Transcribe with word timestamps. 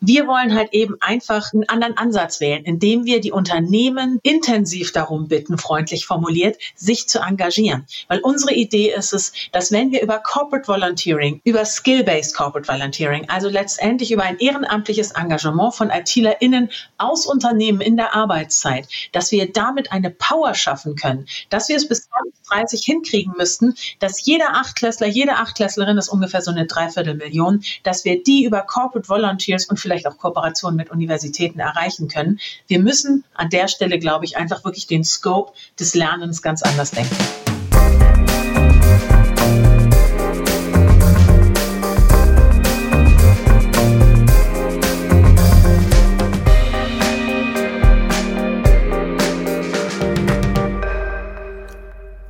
Wir 0.00 0.26
wollen 0.26 0.54
halt 0.54 0.74
eben 0.74 0.96
einfach 1.00 1.54
einen 1.54 1.66
anderen 1.70 1.96
Ansatz 1.96 2.40
wählen, 2.40 2.64
indem 2.64 3.06
wir 3.06 3.22
die 3.22 3.32
Unternehmen 3.32 4.20
intensiv 4.22 4.92
darum 4.92 5.26
bitten, 5.26 5.56
freundlich 5.56 6.04
formuliert, 6.04 6.58
sich 6.74 7.08
zu 7.08 7.20
engagieren. 7.20 7.86
Weil 8.06 8.20
unsere 8.20 8.52
Idee 8.52 8.92
ist 8.94 9.14
es, 9.14 9.32
dass 9.52 9.72
wenn 9.72 9.92
wir 9.92 10.02
über 10.02 10.18
Corporate 10.18 10.68
Volunteering, 10.68 11.40
über 11.44 11.64
Skill-Based 11.64 12.36
Corporate 12.36 12.68
Volunteering, 12.68 13.30
also 13.30 13.48
letztendlich 13.48 14.12
über 14.12 14.24
ein 14.24 14.38
ehrenamtliches 14.38 15.12
Engagement 15.12 15.74
von 15.74 15.88
ITlerInnen 15.88 16.70
aus 16.98 17.24
Unternehmen 17.24 17.80
in 17.80 17.96
der 17.96 18.14
Arbeitszeit, 18.14 18.88
dass 19.12 19.32
wir 19.32 19.50
damit 19.50 19.92
eine 19.92 20.10
Power 20.10 20.54
schaffen 20.54 20.96
können, 20.96 21.26
dass 21.48 21.70
wir 21.70 21.76
es 21.76 21.88
bis 21.88 22.06
2030 22.48 22.84
hinkriegen 22.84 23.32
müssten, 23.38 23.74
dass 23.98 24.26
jeder 24.26 24.56
Achtklässler, 24.56 25.06
jede 25.06 25.36
Achtklässlerin 25.36 25.96
ist 25.96 26.10
ungefähr 26.10 26.42
so 26.42 26.50
eine 26.50 26.66
Dreiviertelmillion, 26.66 27.64
dass 27.82 28.04
wir 28.04 28.22
die 28.22 28.44
über 28.44 28.60
Corporate 28.60 29.08
Volunteers 29.08 29.64
und 29.66 29.85
vielleicht 29.86 30.08
auch 30.08 30.18
Kooperationen 30.18 30.76
mit 30.76 30.90
Universitäten 30.90 31.60
erreichen 31.60 32.08
können. 32.08 32.40
Wir 32.66 32.80
müssen 32.80 33.24
an 33.34 33.50
der 33.50 33.68
Stelle, 33.68 34.00
glaube 34.00 34.24
ich, 34.24 34.36
einfach 34.36 34.64
wirklich 34.64 34.88
den 34.88 35.04
Scope 35.04 35.52
des 35.78 35.94
Lernens 35.94 36.42
ganz 36.42 36.62
anders 36.62 36.90
denken. 36.90 37.14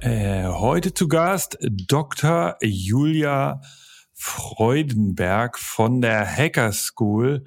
Äh, 0.00 0.46
heute 0.48 0.92
zu 0.92 1.08
Gast 1.08 1.56
Dr. 1.62 2.58
Julia 2.60 3.62
Freudenberg 4.26 5.56
von 5.56 6.00
der 6.00 6.26
Hacker 6.26 6.72
School. 6.72 7.44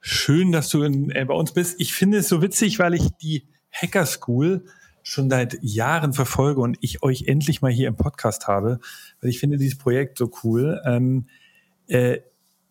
Schön, 0.00 0.52
dass 0.52 0.70
du 0.70 0.82
in, 0.82 1.10
äh, 1.10 1.26
bei 1.26 1.34
uns 1.34 1.52
bist. 1.52 1.78
Ich 1.78 1.92
finde 1.92 2.16
es 2.16 2.30
so 2.30 2.40
witzig, 2.40 2.78
weil 2.78 2.94
ich 2.94 3.10
die 3.20 3.46
Hacker 3.70 4.06
School 4.06 4.64
schon 5.02 5.28
seit 5.28 5.58
Jahren 5.60 6.14
verfolge 6.14 6.62
und 6.62 6.78
ich 6.80 7.02
euch 7.02 7.24
endlich 7.26 7.60
mal 7.60 7.70
hier 7.70 7.88
im 7.88 7.96
Podcast 7.96 8.48
habe, 8.48 8.80
weil 9.20 9.28
ich 9.28 9.38
finde 9.38 9.58
dieses 9.58 9.76
Projekt 9.76 10.16
so 10.16 10.30
cool. 10.42 10.80
Ähm, 10.86 11.26
äh, 11.88 12.20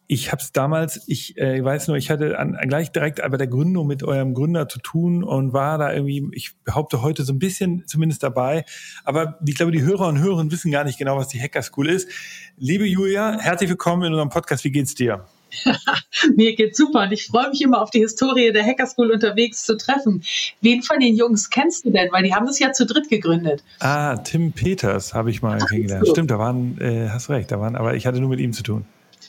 ich 0.08 0.32
habe 0.32 0.42
es 0.42 0.54
damals, 0.54 1.02
ich 1.08 1.38
äh, 1.38 1.64
weiß 1.64 1.90
nur, 1.90 1.98
ich 1.98 2.10
hatte 2.10 2.40
an, 2.40 2.58
gleich 2.68 2.92
direkt 2.94 3.22
bei 3.22 3.38
der 3.38 3.48
Gründung 3.48 3.88
mit 3.88 4.04
eurem 4.04 4.34
Gründer 4.34 4.70
zu 4.70 4.80
tun 4.80 5.24
und 5.24 5.52
war 5.52 5.78
da 5.78 5.94
irgendwie, 5.94 6.30
ich 6.32 6.56
behaupte 6.64 7.02
heute 7.02 7.24
so 7.24 7.34
ein 7.34 7.40
bisschen 7.40 7.84
zumindest 7.88 8.24
dabei. 8.24 8.64
Aber 9.04 9.38
ich 9.46 9.56
glaube, 9.56 9.74
die 9.74 9.82
Hörer 9.82 10.08
und 10.08 10.20
Hörerinnen 10.20 10.52
wissen 10.52 10.72
gar 10.72 10.86
nicht 10.86 10.98
genau, 10.98 11.18
was 11.18 11.28
die 11.28 11.42
Hacker 11.42 11.62
School 11.62 11.90
ist. 11.90 12.10
Liebe 12.58 12.86
Julia, 12.86 13.38
herzlich 13.38 13.70
willkommen 13.70 14.04
in 14.04 14.14
unserem 14.14 14.30
Podcast. 14.30 14.64
Wie 14.64 14.72
geht's 14.72 14.96
dir? 14.96 15.26
Mir 16.36 16.56
geht's 16.56 16.78
super 16.78 17.04
und 17.04 17.12
ich 17.12 17.28
freue 17.28 17.50
mich 17.50 17.62
immer 17.62 17.82
auf 17.82 17.90
die 17.90 18.00
Historie 18.00 18.54
der 18.54 18.66
Hacker 18.66 18.88
School 18.88 19.12
unterwegs 19.12 19.66
zu 19.66 19.76
treffen. 19.76 20.24
Wen 20.62 20.84
von 20.84 21.00
den 21.00 21.18
Jungs 21.18 21.50
kennst 21.50 21.86
du 21.86 21.92
denn? 21.92 22.12
Weil 22.12 22.24
die 22.24 22.34
haben 22.34 22.46
das 22.46 22.60
ja 22.60 22.72
zu 22.72 22.86
dritt 22.86 23.10
gegründet. 23.10 23.62
Ah, 23.80 24.16
Tim 24.18 24.54
Peters 24.54 25.14
habe 25.14 25.32
ich 25.32 25.42
mal 25.42 25.58
kennengelernt. 25.58 26.08
Stimmt, 26.08 26.32
da 26.32 26.40
waren, 26.40 26.80
äh, 26.80 27.10
hast 27.10 27.30
recht, 27.30 27.52
da 27.52 27.60
waren, 27.60 27.76
aber 27.76 27.96
ich 27.96 28.08
hatte 28.08 28.22
nur 28.22 28.30
mit 28.30 28.40
ihm 28.40 28.54
zu 28.54 28.64
tun 28.64 28.86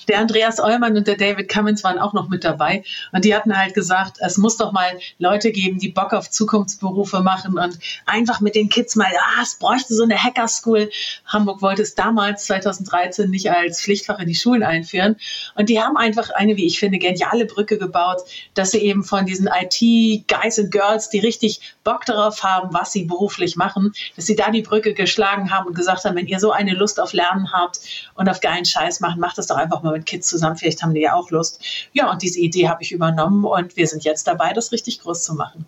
der 0.08 0.18
Andreas 0.18 0.58
Eulmann 0.58 0.96
und 0.96 1.06
der 1.06 1.16
David 1.16 1.48
Cummins 1.48 1.84
waren 1.84 1.98
auch 1.98 2.12
noch 2.14 2.28
mit 2.28 2.44
dabei. 2.44 2.82
Und 3.12 3.24
die 3.24 3.34
hatten 3.34 3.56
halt 3.56 3.74
gesagt, 3.74 4.16
es 4.20 4.38
muss 4.38 4.56
doch 4.56 4.72
mal 4.72 4.98
Leute 5.18 5.52
geben, 5.52 5.78
die 5.78 5.90
Bock 5.90 6.12
auf 6.12 6.30
Zukunftsberufe 6.30 7.20
machen 7.20 7.58
und 7.58 7.78
einfach 8.06 8.40
mit 8.40 8.54
den 8.54 8.68
Kids 8.68 8.96
mal, 8.96 9.06
ah, 9.06 9.42
es 9.42 9.56
bräuchte 9.56 9.94
so 9.94 10.02
eine 10.02 10.22
Hacker 10.22 10.48
School. 10.48 10.90
Hamburg 11.26 11.60
wollte 11.60 11.82
es 11.82 11.94
damals, 11.94 12.46
2013, 12.46 13.30
nicht 13.30 13.50
als 13.50 13.82
Pflichtfach 13.82 14.18
in 14.18 14.28
die 14.28 14.34
Schulen 14.34 14.62
einführen. 14.62 15.16
Und 15.54 15.68
die 15.68 15.80
haben 15.80 15.96
einfach 15.96 16.30
eine, 16.30 16.56
wie 16.56 16.66
ich 16.66 16.78
finde, 16.78 16.98
geniale 16.98 17.44
Brücke 17.44 17.78
gebaut, 17.78 18.22
dass 18.54 18.70
sie 18.70 18.78
eben 18.78 19.04
von 19.04 19.26
diesen 19.26 19.48
IT-Guys 19.48 20.58
und 20.58 20.70
Girls, 20.70 21.10
die 21.10 21.20
richtig 21.20 21.60
Bock 21.84 22.06
darauf 22.06 22.42
haben, 22.42 22.72
was 22.72 22.92
sie 22.92 23.04
beruflich 23.04 23.56
machen, 23.56 23.92
dass 24.16 24.26
sie 24.26 24.36
da 24.36 24.50
die 24.50 24.62
Brücke 24.62 24.94
geschlagen 24.94 25.50
haben 25.50 25.66
und 25.66 25.74
gesagt 25.74 26.04
haben, 26.04 26.16
wenn 26.16 26.26
ihr 26.26 26.40
so 26.40 26.50
eine 26.50 26.72
Lust 26.72 27.00
auf 27.00 27.12
Lernen 27.12 27.52
habt 27.52 27.80
und 28.14 28.28
auf 28.28 28.40
geilen 28.40 28.64
Scheiß 28.64 29.00
machen, 29.00 29.20
macht 29.20 29.38
das 29.38 29.46
doch 29.46 29.56
einfach 29.56 29.82
mal 29.82 29.97
mit 29.98 30.06
Kids 30.06 30.28
zusammen, 30.28 30.56
vielleicht 30.56 30.82
haben 30.82 30.94
die 30.94 31.02
ja 31.02 31.14
auch 31.14 31.30
Lust. 31.30 31.62
Ja, 31.92 32.10
und 32.10 32.22
diese 32.22 32.40
Idee 32.40 32.68
habe 32.68 32.82
ich 32.82 32.92
übernommen 32.92 33.44
und 33.44 33.76
wir 33.76 33.86
sind 33.86 34.04
jetzt 34.04 34.26
dabei, 34.26 34.52
das 34.52 34.72
richtig 34.72 35.00
groß 35.00 35.22
zu 35.22 35.34
machen. 35.34 35.66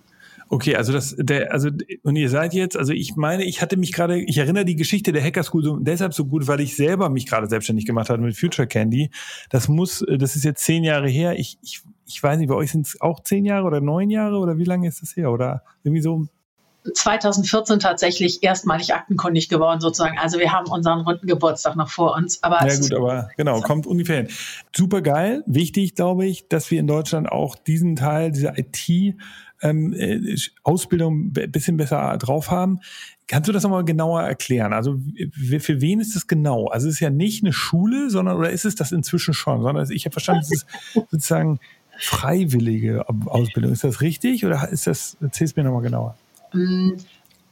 Okay, 0.53 0.75
also 0.75 0.93
das, 0.93 1.15
der, 1.17 1.53
also 1.53 1.69
und 2.03 2.17
ihr 2.17 2.29
seid 2.29 2.55
jetzt, 2.55 2.77
also 2.77 2.93
ich 2.93 3.15
meine, 3.15 3.45
ich 3.45 3.63
hatte 3.63 3.77
mich 3.77 3.93
gerade, 3.93 4.21
ich 4.21 4.37
erinnere 4.37 4.65
die 4.65 4.75
Geschichte 4.75 5.13
der 5.13 5.23
Hacker 5.23 5.45
School 5.45 5.63
so, 5.63 5.77
deshalb 5.77 6.13
so 6.13 6.25
gut, 6.25 6.49
weil 6.49 6.59
ich 6.59 6.75
selber 6.75 7.09
mich 7.09 7.27
gerade 7.27 7.47
selbstständig 7.47 7.87
gemacht 7.87 8.11
habe 8.11 8.21
mit 8.21 8.37
Future 8.37 8.67
Candy. 8.67 9.11
Das 9.49 9.69
muss, 9.69 10.05
das 10.09 10.35
ist 10.35 10.45
jetzt 10.45 10.65
zehn 10.65 10.83
Jahre 10.83 11.09
her. 11.09 11.39
Ich, 11.39 11.57
ich, 11.63 11.83
ich 12.05 12.21
weiß 12.21 12.37
nicht, 12.39 12.49
bei 12.49 12.57
euch 12.57 12.73
sind 12.73 12.85
es 12.85 13.01
auch 13.01 13.23
zehn 13.23 13.45
Jahre 13.45 13.65
oder 13.65 13.81
neun 13.81 14.11
Jahre 14.11 14.39
oder 14.39 14.59
wie 14.59 14.65
lange 14.65 14.89
ist 14.89 15.03
das 15.03 15.15
her? 15.15 15.31
Oder 15.31 15.63
irgendwie 15.85 16.03
so 16.03 16.27
2014 16.95 17.79
tatsächlich 17.79 18.43
erstmalig 18.43 18.95
aktenkundig 18.95 19.49
geworden 19.49 19.81
sozusagen. 19.81 20.19
Also 20.19 20.39
wir 20.39 20.53
haben 20.53 20.71
unseren 20.71 21.01
runden 21.01 21.27
Geburtstag 21.27 21.77
noch 21.77 21.91
vor 21.91 22.15
uns. 22.17 22.43
Aber 22.43 22.67
ja 22.67 22.79
gut, 22.79 22.95
aber 22.95 23.31
genau, 23.37 23.61
kommt 23.61 23.87
ungefähr 23.87 24.17
hin. 24.19 24.29
Super 24.75 25.03
geil. 25.03 25.43
Wichtig, 25.47 25.95
glaube 25.95 26.27
ich, 26.27 26.49
dass 26.49 26.71
wir 26.71 26.81
in 26.81 26.87
Deutschland 26.87 27.31
auch 27.31 27.57
diesen 27.57 27.97
Teil, 27.97 28.33
diese 28.33 28.55
IT 28.57 29.17
ähm, 29.63 29.93
äh, 29.93 30.37
Ausbildung 30.63 31.33
ein 31.37 31.53
bisschen 31.53 31.77
besser 31.77 32.17
drauf 32.17 32.51
haben. 32.51 32.81
Kannst 33.27 33.49
du 33.49 33.53
das 33.53 33.63
nochmal 33.63 33.85
genauer 33.85 34.23
erklären? 34.23 34.73
Also 34.73 34.99
für 35.61 35.81
wen 35.81 36.01
ist 36.01 36.17
das 36.17 36.27
genau? 36.27 36.67
Also 36.67 36.89
es 36.89 36.95
ist 36.95 37.01
ja 37.01 37.11
nicht 37.11 37.45
eine 37.45 37.53
Schule, 37.53 38.11
sondern 38.11 38.37
oder 38.37 38.51
ist 38.51 38.65
es 38.65 38.75
das 38.75 38.91
inzwischen 38.91 39.35
schon? 39.35 39.63
Sondern 39.63 39.89
ich 39.91 40.05
habe 40.05 40.13
verstanden, 40.13 40.43
es 40.43 40.51
ist 40.51 40.67
sozusagen 41.11 41.61
freiwillige 41.99 43.09
Ausbildung. 43.09 43.73
Ist 43.73 43.85
das 43.85 44.01
richtig 44.01 44.45
oder 44.45 44.69
ist 44.71 44.87
das? 44.87 45.17
Erzähl 45.21 45.45
es 45.45 45.55
mir 45.55 45.63
nochmal 45.63 45.83
genauer. 45.83 46.17
Mm, 46.53 46.97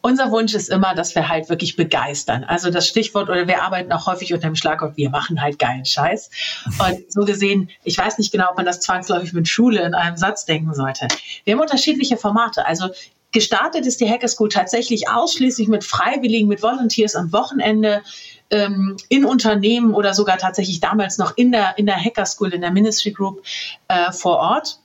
unser 0.00 0.31
Wunsch 0.31 0.54
ist 0.54 0.69
immer, 0.69 0.94
dass 0.94 1.14
wir 1.14 1.28
halt 1.28 1.48
wirklich 1.48 1.76
begeistern. 1.76 2.44
Also 2.44 2.70
das 2.70 2.86
Stichwort, 2.86 3.28
oder 3.28 3.48
wir 3.48 3.62
arbeiten 3.62 3.92
auch 3.92 4.06
häufig 4.06 4.32
unter 4.32 4.47
dem 4.47 4.54
Schlagwort, 4.54 4.97
wir 4.97 5.10
machen 5.10 5.42
halt 5.42 5.59
geilen 5.59 5.84
Scheiß. 5.84 6.31
Und 6.78 7.12
so 7.12 7.25
gesehen, 7.25 7.69
ich 7.82 7.98
weiß 7.98 8.19
nicht 8.19 8.31
genau, 8.31 8.50
ob 8.50 8.56
man 8.56 8.64
das 8.64 8.81
zwangsläufig 8.81 9.32
mit 9.32 9.48
Schule 9.48 9.82
in 9.82 9.94
einem 9.94 10.16
Satz 10.16 10.44
denken 10.44 10.72
sollte. 10.72 11.09
Wir 11.44 11.54
haben 11.54 11.60
unterschiedliche 11.60 12.16
Formate. 12.16 12.64
Also 12.66 12.88
gestartet 13.32 13.86
ist 13.86 14.00
die 14.00 14.09
Hacker 14.09 14.28
School 14.28 14.48
tatsächlich 14.48 15.09
ausschließlich 15.09 15.69
mit 15.69 15.84
Freiwilligen, 15.84 16.48
mit 16.48 16.62
Volunteers 16.62 17.16
am 17.16 17.32
Wochenende 17.32 18.03
ähm, 18.50 18.97
in 19.09 19.25
Unternehmen 19.25 19.94
oder 19.94 20.15
sogar 20.15 20.38
tatsächlich 20.38 20.80
damals 20.80 21.19
noch 21.19 21.36
in 21.36 21.53
der, 21.53 21.76
in 21.76 21.86
der 21.86 22.03
Hacker 22.03 22.25
School, 22.25 22.54
in 22.54 22.60
der 22.60 22.70
Ministry 22.70 23.10
Group 23.10 23.42
äh, 23.88 24.12
vor 24.12 24.36
Ort. 24.38 24.78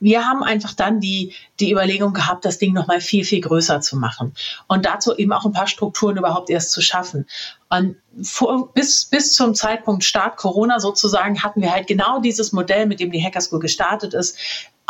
Wir 0.00 0.26
haben 0.26 0.42
einfach 0.42 0.74
dann 0.74 1.00
die, 1.00 1.34
die 1.58 1.72
Überlegung 1.72 2.12
gehabt, 2.12 2.44
das 2.44 2.58
Ding 2.58 2.72
nochmal 2.72 3.00
viel, 3.00 3.24
viel 3.24 3.40
größer 3.40 3.80
zu 3.80 3.96
machen 3.96 4.34
und 4.66 4.86
dazu 4.86 5.16
eben 5.16 5.32
auch 5.32 5.44
ein 5.44 5.52
paar 5.52 5.66
Strukturen 5.66 6.16
überhaupt 6.16 6.50
erst 6.50 6.72
zu 6.72 6.80
schaffen. 6.80 7.26
Und 7.70 7.96
vor, 8.22 8.72
bis, 8.72 9.04
bis 9.04 9.34
zum 9.34 9.54
Zeitpunkt 9.54 10.02
Start 10.02 10.36
Corona 10.36 10.80
sozusagen 10.80 11.42
hatten 11.42 11.62
wir 11.62 11.72
halt 11.72 11.86
genau 11.86 12.20
dieses 12.20 12.52
Modell, 12.52 12.86
mit 12.86 12.98
dem 12.98 13.12
die 13.12 13.24
Hacker 13.24 13.40
School 13.40 13.60
gestartet 13.60 14.12
ist, 14.12 14.36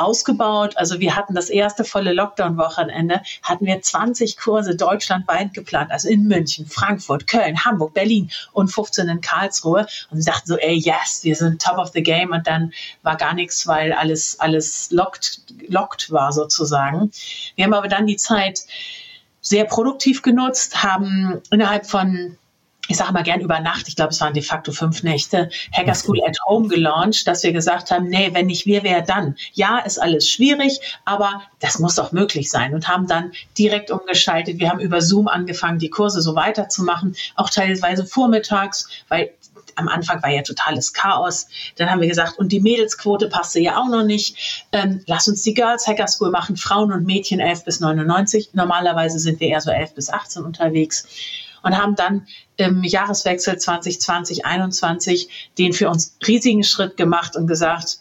ausgebaut. 0.01 0.77
Also 0.77 0.99
wir 0.99 1.15
hatten 1.15 1.35
das 1.35 1.51
erste 1.51 1.85
volle 1.85 2.15
Lockdown-Wochenende, 2.15 3.21
hatten 3.43 3.67
wir 3.67 3.81
20 3.83 4.39
Kurse 4.39 4.75
deutschlandweit 4.75 5.53
geplant, 5.53 5.91
also 5.91 6.09
in 6.09 6.27
München, 6.27 6.67
Frankfurt, 6.67 7.27
Köln, 7.27 7.65
Hamburg, 7.65 7.93
Berlin 7.93 8.31
und 8.53 8.69
15 8.69 9.09
in 9.09 9.21
Karlsruhe 9.21 9.87
und 10.11 10.23
sie 10.23 10.31
dachten 10.31 10.49
so, 10.49 10.57
ey, 10.57 10.75
yes, 10.75 11.21
wir 11.23 11.37
sind 11.37 11.61
top 11.61 11.77
of 11.77 11.91
the 11.93 12.03
game 12.03 12.31
und 12.31 12.47
dann 12.47 12.73
war 13.03 13.17
gar 13.17 13.35
nichts, 13.35 13.67
weil 13.67 13.93
alles, 13.93 14.41
alles 14.41 14.91
locked, 14.91 15.43
locked 15.69 16.11
war 16.11 16.33
sozusagen. 16.33 17.13
Wir 17.57 17.67
haben 17.67 17.75
aber 17.75 17.89
dann 17.89 18.07
die 18.07 18.17
Zeit 18.17 18.61
sehr 19.43 19.65
produktiv 19.67 20.23
genutzt, 20.23 20.83
haben 20.83 21.43
innerhalb 21.51 21.87
von 21.87 22.39
ich 22.91 22.97
sage 22.97 23.13
mal 23.13 23.23
gern 23.23 23.41
über 23.41 23.61
Nacht, 23.61 23.87
ich 23.87 23.95
glaube, 23.95 24.11
es 24.11 24.21
waren 24.21 24.35
de 24.35 24.43
facto 24.43 24.73
fünf 24.73 25.05
Nächte, 25.05 25.49
Hacker 25.73 25.95
School 25.95 26.21
at 26.27 26.37
Home 26.49 26.67
gelauncht, 26.67 27.25
dass 27.29 27.45
wir 27.45 27.53
gesagt 27.53 27.93
haben, 27.93 28.09
nee, 28.09 28.31
wenn 28.33 28.47
nicht 28.47 28.67
wir, 28.67 28.83
wer 28.83 29.01
dann? 29.01 29.37
Ja, 29.53 29.79
ist 29.79 30.03
alles 30.03 30.29
schwierig, 30.29 30.81
aber 31.05 31.43
das 31.61 31.79
muss 31.79 31.95
doch 31.95 32.11
möglich 32.11 32.51
sein 32.51 32.75
und 32.75 32.89
haben 32.89 33.07
dann 33.07 33.31
direkt 33.57 33.93
umgeschaltet. 33.93 34.59
Wir 34.59 34.71
haben 34.71 34.81
über 34.81 35.03
Zoom 35.03 35.29
angefangen, 35.29 35.79
die 35.79 35.89
Kurse 35.89 36.21
so 36.21 36.35
weiterzumachen, 36.35 37.15
auch 37.37 37.49
teilweise 37.49 38.05
vormittags, 38.05 38.89
weil 39.07 39.31
am 39.77 39.89
Anfang 39.89 40.23
war 40.23 40.31
ja 40.31 40.43
totales 40.43 40.93
Chaos. 40.93 41.47
Dann 41.77 41.91
haben 41.91 42.01
wir 42.01 42.09
gesagt, 42.09 42.39
und 42.39 42.53
die 42.53 42.61
Mädelsquote 42.61 43.29
passte 43.29 43.61
ja 43.61 43.79
auch 43.79 43.89
noch 43.89 44.05
nicht. 44.05 44.67
Ähm, 44.73 45.03
lass 45.07 45.29
uns 45.29 45.43
die 45.43 45.55
Girls 45.55 45.87
Hacker 45.87 46.09
School 46.09 46.31
machen, 46.31 46.57
Frauen 46.57 46.93
und 46.93 47.05
Mädchen 47.05 47.41
11 47.41 47.65
bis 47.65 47.81
99. 47.81 48.51
Normalerweise 48.53 49.19
sind 49.19 49.41
wir 49.41 49.49
eher 49.49 49.61
so 49.61 49.71
11 49.71 49.95
bis 49.95 50.11
18 50.11 50.45
unterwegs 50.45 51.07
und 51.63 51.77
haben 51.77 51.95
dann 51.95 52.27
im 52.57 52.83
Jahreswechsel 52.83 53.59
2020, 53.59 54.01
2021 54.41 55.51
den 55.59 55.73
für 55.73 55.89
uns 55.89 56.17
riesigen 56.27 56.65
Schritt 56.65 56.97
gemacht 56.97 57.37
und 57.37 57.47
gesagt, 57.47 57.99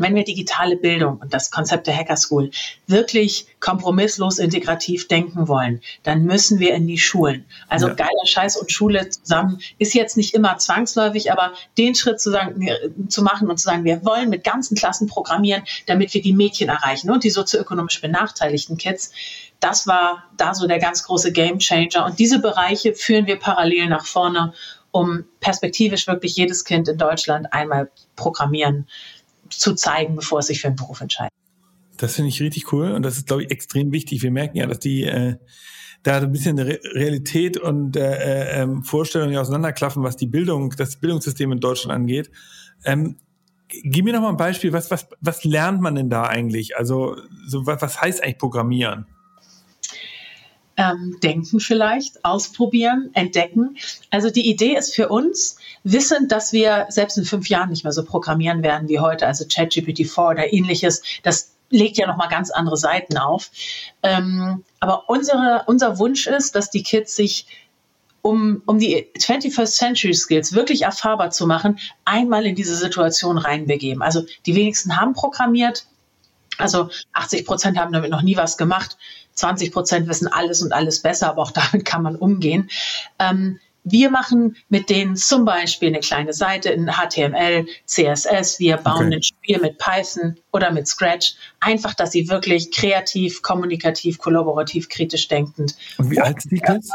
wenn 0.00 0.14
wir 0.14 0.24
digitale 0.24 0.76
Bildung 0.76 1.18
und 1.18 1.32
das 1.32 1.50
Konzept 1.50 1.86
der 1.86 1.96
Hacker 1.96 2.16
School 2.16 2.50
wirklich 2.86 3.46
kompromisslos 3.60 4.38
integrativ 4.38 5.08
denken 5.08 5.48
wollen, 5.48 5.80
dann 6.02 6.24
müssen 6.24 6.58
wir 6.58 6.74
in 6.74 6.86
die 6.86 6.98
Schulen. 6.98 7.44
Also 7.68 7.88
ja. 7.88 7.94
geiler 7.94 8.26
Scheiß 8.26 8.56
und 8.56 8.72
Schule 8.72 9.08
zusammen 9.08 9.60
ist 9.78 9.94
jetzt 9.94 10.16
nicht 10.16 10.34
immer 10.34 10.58
zwangsläufig, 10.58 11.30
aber 11.30 11.52
den 11.78 11.94
Schritt 11.94 12.20
zu, 12.20 12.30
sagen, 12.30 12.68
zu 13.08 13.22
machen 13.22 13.48
und 13.48 13.58
zu 13.58 13.64
sagen, 13.64 13.84
wir 13.84 14.04
wollen 14.04 14.30
mit 14.30 14.44
ganzen 14.44 14.76
Klassen 14.76 15.06
programmieren, 15.06 15.62
damit 15.86 16.14
wir 16.14 16.22
die 16.22 16.32
Mädchen 16.32 16.68
erreichen 16.68 17.10
und 17.10 17.24
die 17.24 17.30
sozioökonomisch 17.30 18.00
benachteiligten 18.00 18.76
Kids, 18.76 19.12
das 19.60 19.86
war 19.86 20.24
da 20.36 20.54
so 20.54 20.66
der 20.66 20.78
ganz 20.78 21.04
große 21.04 21.32
Game 21.32 21.58
Changer. 21.58 22.06
Und 22.06 22.18
diese 22.18 22.38
Bereiche 22.38 22.94
führen 22.94 23.26
wir 23.26 23.38
parallel 23.38 23.88
nach 23.88 24.06
vorne, 24.06 24.54
um 24.90 25.24
perspektivisch 25.40 26.06
wirklich 26.06 26.36
jedes 26.36 26.64
Kind 26.64 26.88
in 26.88 26.98
Deutschland 26.98 27.52
einmal 27.52 27.90
programmieren 28.16 28.88
zu 29.50 29.74
zeigen, 29.74 30.16
bevor 30.16 30.40
es 30.40 30.46
sich 30.46 30.60
für 30.60 30.68
einen 30.68 30.76
Beruf 30.76 31.00
entscheidet. 31.00 31.32
Das 31.96 32.14
finde 32.14 32.30
ich 32.30 32.40
richtig 32.40 32.72
cool 32.72 32.92
und 32.92 33.02
das 33.02 33.18
ist, 33.18 33.26
glaube 33.26 33.42
ich, 33.42 33.50
extrem 33.50 33.92
wichtig. 33.92 34.22
Wir 34.22 34.30
merken 34.30 34.56
ja, 34.56 34.66
dass 34.66 34.78
die 34.78 35.04
äh, 35.04 35.36
da 36.02 36.18
ein 36.18 36.32
bisschen 36.32 36.58
Re 36.58 36.80
Realität 36.94 37.58
und 37.58 37.96
äh, 37.96 38.00
äh, 38.00 38.62
ähm, 38.62 38.84
Vorstellungen 38.84 39.36
auseinanderklaffen, 39.36 40.02
was 40.02 40.16
die 40.16 40.26
Bildung, 40.26 40.70
das 40.76 40.96
Bildungssystem 40.96 41.52
in 41.52 41.60
Deutschland 41.60 41.94
angeht. 41.94 42.30
Ähm, 42.84 43.16
gib 43.68 44.06
mir 44.06 44.14
noch 44.14 44.22
mal 44.22 44.30
ein 44.30 44.38
Beispiel, 44.38 44.72
was, 44.72 44.90
was, 44.90 45.08
was 45.20 45.44
lernt 45.44 45.82
man 45.82 45.94
denn 45.94 46.08
da 46.08 46.24
eigentlich? 46.24 46.76
Also, 46.76 47.16
so, 47.46 47.66
was, 47.66 47.82
was 47.82 48.00
heißt 48.00 48.22
eigentlich 48.22 48.38
Programmieren? 48.38 49.06
ähm, 50.80 51.18
denken 51.22 51.60
vielleicht, 51.60 52.24
ausprobieren, 52.24 53.10
entdecken. 53.12 53.76
Also 54.10 54.30
die 54.30 54.48
Idee 54.48 54.76
ist 54.76 54.94
für 54.94 55.08
uns, 55.08 55.56
wissend, 55.84 56.32
dass 56.32 56.52
wir 56.52 56.86
selbst 56.90 57.16
in 57.18 57.24
fünf 57.24 57.48
Jahren 57.48 57.70
nicht 57.70 57.84
mehr 57.84 57.92
so 57.92 58.04
programmieren 58.04 58.62
werden 58.62 58.88
wie 58.88 59.00
heute, 59.00 59.26
also 59.26 59.44
ChatGPT-4 59.44 60.30
oder 60.30 60.52
ähnliches, 60.52 61.02
das 61.22 61.52
legt 61.70 61.96
ja 61.96 62.06
nochmal 62.06 62.28
ganz 62.28 62.50
andere 62.50 62.76
Seiten 62.76 63.16
auf. 63.16 63.50
Ähm, 64.02 64.64
aber 64.80 65.08
unsere, 65.08 65.64
unser 65.66 65.98
Wunsch 65.98 66.26
ist, 66.26 66.54
dass 66.54 66.70
die 66.70 66.82
Kids 66.82 67.14
sich 67.14 67.46
um, 68.22 68.62
um 68.66 68.78
die 68.78 69.06
21st 69.16 69.76
Century 69.76 70.14
Skills 70.14 70.52
wirklich 70.52 70.82
erfahrbar 70.82 71.30
zu 71.30 71.46
machen, 71.46 71.78
einmal 72.04 72.44
in 72.44 72.54
diese 72.54 72.76
Situation 72.76 73.38
reinbegeben. 73.38 74.02
Also 74.02 74.24
die 74.44 74.54
wenigsten 74.54 75.00
haben 75.00 75.14
programmiert, 75.14 75.86
also 76.58 76.90
80 77.14 77.46
Prozent 77.46 77.78
haben 77.78 77.92
damit 77.92 78.10
noch 78.10 78.22
nie 78.22 78.36
was 78.36 78.58
gemacht. 78.58 78.98
20 79.34 79.72
Prozent 79.72 80.08
wissen 80.08 80.28
alles 80.28 80.60
und 80.60 80.72
alles 80.72 81.00
besser, 81.00 81.28
aber 81.30 81.42
auch 81.42 81.50
damit 81.72 81.84
kann 81.84 82.02
man 82.02 82.16
umgehen. 82.16 82.68
Ähm, 83.18 83.58
wir 83.84 84.10
machen 84.10 84.56
mit 84.68 84.90
denen 84.90 85.16
zum 85.16 85.44
Beispiel 85.44 85.88
eine 85.88 86.00
kleine 86.00 86.32
Seite 86.32 86.70
in 86.70 86.86
HTML, 86.86 87.66
CSS. 87.86 88.58
Wir 88.58 88.76
bauen 88.76 89.06
okay. 89.06 89.16
ein 89.16 89.22
Spiel 89.22 89.60
mit 89.60 89.78
Python 89.78 90.36
oder 90.52 90.72
mit 90.72 90.86
Scratch. 90.86 91.34
Einfach, 91.60 91.94
dass 91.94 92.12
sie 92.12 92.28
wirklich 92.28 92.70
kreativ, 92.70 93.42
kommunikativ, 93.42 94.18
kollaborativ, 94.18 94.88
kritisch 94.88 95.28
denkend. 95.28 95.76
Und 95.98 96.10
wie 96.10 96.20
alt 96.20 96.42
sind 96.42 96.52
die 96.52 96.60
Kids? 96.60 96.90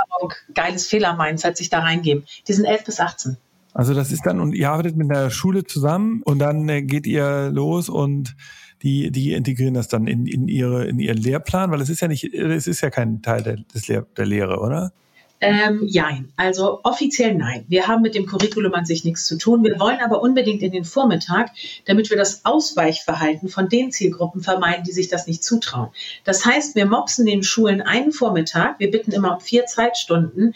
Geiles 0.54 0.88
Fehler-Mindset 0.88 1.58
sich 1.58 1.70
da 1.70 1.80
reingeben. 1.80 2.26
Die 2.48 2.54
sind 2.54 2.66
11 2.66 2.84
bis 2.86 3.00
18. 3.00 3.38
Also 3.74 3.94
das 3.94 4.12
ist 4.12 4.26
dann, 4.26 4.40
und 4.40 4.54
ihr 4.54 4.70
arbeitet 4.70 4.96
mit 4.96 5.10
der 5.12 5.30
Schule 5.30 5.66
zusammen 5.66 6.22
und 6.24 6.40
dann 6.40 6.70
äh, 6.70 6.82
geht 6.82 7.06
ihr 7.06 7.50
los 7.52 7.90
und 7.90 8.36
die, 8.84 9.12
die 9.12 9.34
integrieren 9.34 9.74
das 9.74 9.90
dann 9.90 10.08
in, 10.08 10.26
in, 10.28 10.48
ihre, 10.48 10.86
in 10.86 11.00
ihren 11.00 11.18
Lehrplan, 11.18 11.72
weil 11.72 11.82
es 11.82 11.90
ist 11.90 12.00
ja 12.00 12.08
nicht, 12.08 12.24
es 12.34 12.68
ist 12.68 12.80
ja 12.80 12.90
kein 12.90 13.22
Teil 13.22 13.44
der, 13.44 13.58
des 13.58 13.88
Lehr, 13.90 14.06
der 14.16 14.26
Lehre, 14.26 14.60
oder? 14.60 14.94
Ähm, 15.46 15.86
jein, 15.86 16.34
also 16.38 16.80
offiziell 16.82 17.36
nein. 17.36 17.66
Wir 17.68 17.88
haben 17.88 18.02
mit 18.02 18.16
dem 18.16 18.26
Curriculum 18.26 18.74
an 18.74 18.86
sich 18.86 19.06
nichts 19.06 19.26
zu 19.26 19.38
tun. 19.38 19.64
Wir 19.64 19.80
wollen 19.80 20.00
aber 20.00 20.22
unbedingt 20.22 20.64
in 20.64 20.72
den 20.72 20.86
Vormittag, 20.86 21.52
damit 21.86 22.10
wir 22.10 22.18
das 22.18 22.46
Ausweichverhalten 22.46 23.48
von 23.48 23.70
den 23.70 23.92
Zielgruppen 23.92 24.42
vermeiden, 24.42 24.84
die 24.86 24.92
sich 24.92 25.08
das 25.08 25.28
nicht 25.28 25.44
zutrauen. 25.44 25.90
Das 26.24 26.46
heißt, 26.46 26.76
wir 26.76 26.88
mopsen 26.88 27.28
den 27.28 27.44
Schulen 27.44 27.84
einen 27.84 28.12
Vormittag, 28.12 28.80
wir 28.80 28.90
bitten 28.90 29.12
immer 29.12 29.36
um 29.36 29.40
vier 29.40 29.68
Zeitstunden. 29.68 30.56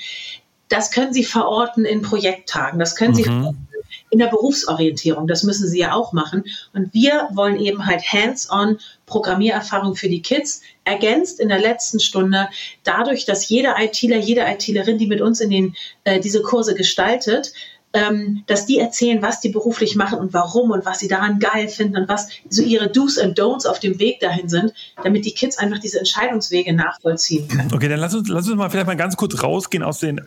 Das 0.69 0.89
können 0.89 1.13
Sie 1.13 1.23
verorten 1.23 1.85
in 1.85 2.01
Projekttagen, 2.01 2.79
das 2.79 2.95
können 2.95 3.13
Sie 3.13 3.29
mhm 3.29 3.68
in 4.09 4.19
der 4.19 4.27
Berufsorientierung. 4.27 5.27
Das 5.27 5.43
müssen 5.43 5.67
sie 5.67 5.79
ja 5.79 5.93
auch 5.93 6.13
machen. 6.13 6.43
Und 6.73 6.93
wir 6.93 7.29
wollen 7.33 7.59
eben 7.59 7.85
halt 7.85 8.01
hands-on 8.01 8.79
Programmiererfahrung 9.05 9.95
für 9.95 10.09
die 10.09 10.21
Kids, 10.21 10.61
ergänzt 10.83 11.39
in 11.39 11.49
der 11.49 11.59
letzten 11.59 11.99
Stunde 11.99 12.49
dadurch, 12.83 13.25
dass 13.25 13.47
jeder 13.49 13.75
ITler, 13.79 14.17
jede 14.17 14.41
ITlerin, 14.41 14.97
die 14.97 15.07
mit 15.07 15.21
uns 15.21 15.39
in 15.39 15.49
den, 15.49 15.75
äh, 16.03 16.19
diese 16.19 16.41
Kurse 16.41 16.73
gestaltet, 16.75 17.53
ähm, 17.93 18.43
dass 18.45 18.65
die 18.65 18.77
erzählen, 18.77 19.21
was 19.21 19.41
die 19.41 19.49
beruflich 19.49 19.95
machen 19.95 20.19
und 20.19 20.33
warum 20.33 20.71
und 20.71 20.85
was 20.85 20.99
sie 20.99 21.07
daran 21.07 21.39
geil 21.39 21.67
finden 21.67 21.97
und 21.97 22.07
was 22.07 22.29
so 22.47 22.61
ihre 22.61 22.89
Do's 22.89 23.17
and 23.17 23.39
Don'ts 23.39 23.65
auf 23.65 23.79
dem 23.79 23.99
Weg 23.99 24.19
dahin 24.19 24.47
sind, 24.47 24.73
damit 25.03 25.25
die 25.25 25.31
Kids 25.31 25.57
einfach 25.57 25.79
diese 25.79 25.97
Entscheidungswege 25.97 26.73
nachvollziehen 26.73 27.47
können. 27.47 27.73
Okay, 27.73 27.89
dann 27.89 27.99
lass 27.99 28.13
uns, 28.13 28.29
lass 28.29 28.47
uns 28.47 28.57
mal 28.57 28.69
vielleicht 28.69 28.85
mal 28.85 28.95
ganz 28.95 29.17
kurz 29.17 29.41
rausgehen 29.41 29.83
aus, 29.83 29.99
den, 29.99 30.21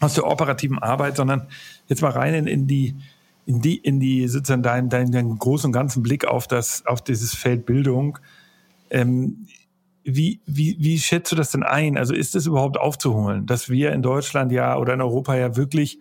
aus 0.00 0.14
der 0.14 0.26
operativen 0.26 0.80
Arbeit, 0.80 1.16
sondern 1.16 1.46
jetzt 1.86 2.02
mal 2.02 2.10
rein 2.10 2.34
in, 2.34 2.46
in 2.48 2.66
die 2.66 2.96
in 3.46 3.60
die, 3.60 3.76
in 3.76 4.00
die 4.00 4.26
sozusagen 4.28 4.62
deinen 4.62 4.90
dein, 4.90 5.12
dein 5.12 5.38
großen 5.38 5.68
und 5.68 5.72
ganzen 5.72 6.02
Blick 6.02 6.26
auf 6.26 6.48
das, 6.48 6.84
auf 6.84 7.02
dieses 7.02 7.34
Feld 7.34 7.64
Bildung. 7.64 8.18
Ähm, 8.90 9.46
wie, 10.02 10.40
wie, 10.46 10.76
wie 10.78 10.98
schätzt 10.98 11.32
du 11.32 11.36
das 11.36 11.52
denn 11.52 11.62
ein? 11.62 11.96
Also 11.96 12.14
ist 12.14 12.34
es 12.34 12.46
überhaupt 12.46 12.78
aufzuholen, 12.78 13.46
dass 13.46 13.68
wir 13.68 13.92
in 13.92 14.02
Deutschland 14.02 14.52
ja 14.52 14.76
oder 14.76 14.94
in 14.94 15.00
Europa 15.00 15.36
ja 15.36 15.56
wirklich 15.56 15.98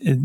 äh, 0.00 0.16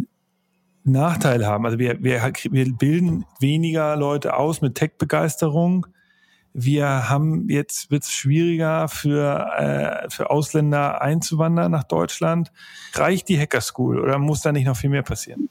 Nachteil 0.83 1.45
haben? 1.45 1.65
Also 1.65 1.77
wir, 1.77 2.01
wir, 2.03 2.21
wir 2.23 2.73
bilden 2.73 3.25
weniger 3.39 3.95
Leute 3.97 4.35
aus 4.35 4.61
mit 4.61 4.75
Tech-Begeisterung. 4.75 5.87
Wir 6.53 7.09
haben 7.09 7.49
jetzt 7.49 7.91
wird 7.91 8.03
es 8.03 8.11
schwieriger 8.11 8.87
für, 8.87 9.51
äh, 9.57 10.09
für 10.09 10.29
Ausländer 10.29 11.01
einzuwandern 11.01 11.71
nach 11.71 11.83
Deutschland. 11.83 12.53
Reicht 12.93 13.27
die 13.27 13.37
Hacker 13.37 13.61
School 13.61 13.99
oder 13.99 14.19
muss 14.19 14.41
da 14.41 14.53
nicht 14.53 14.65
noch 14.65 14.77
viel 14.77 14.89
mehr 14.89 15.03
passieren? 15.03 15.49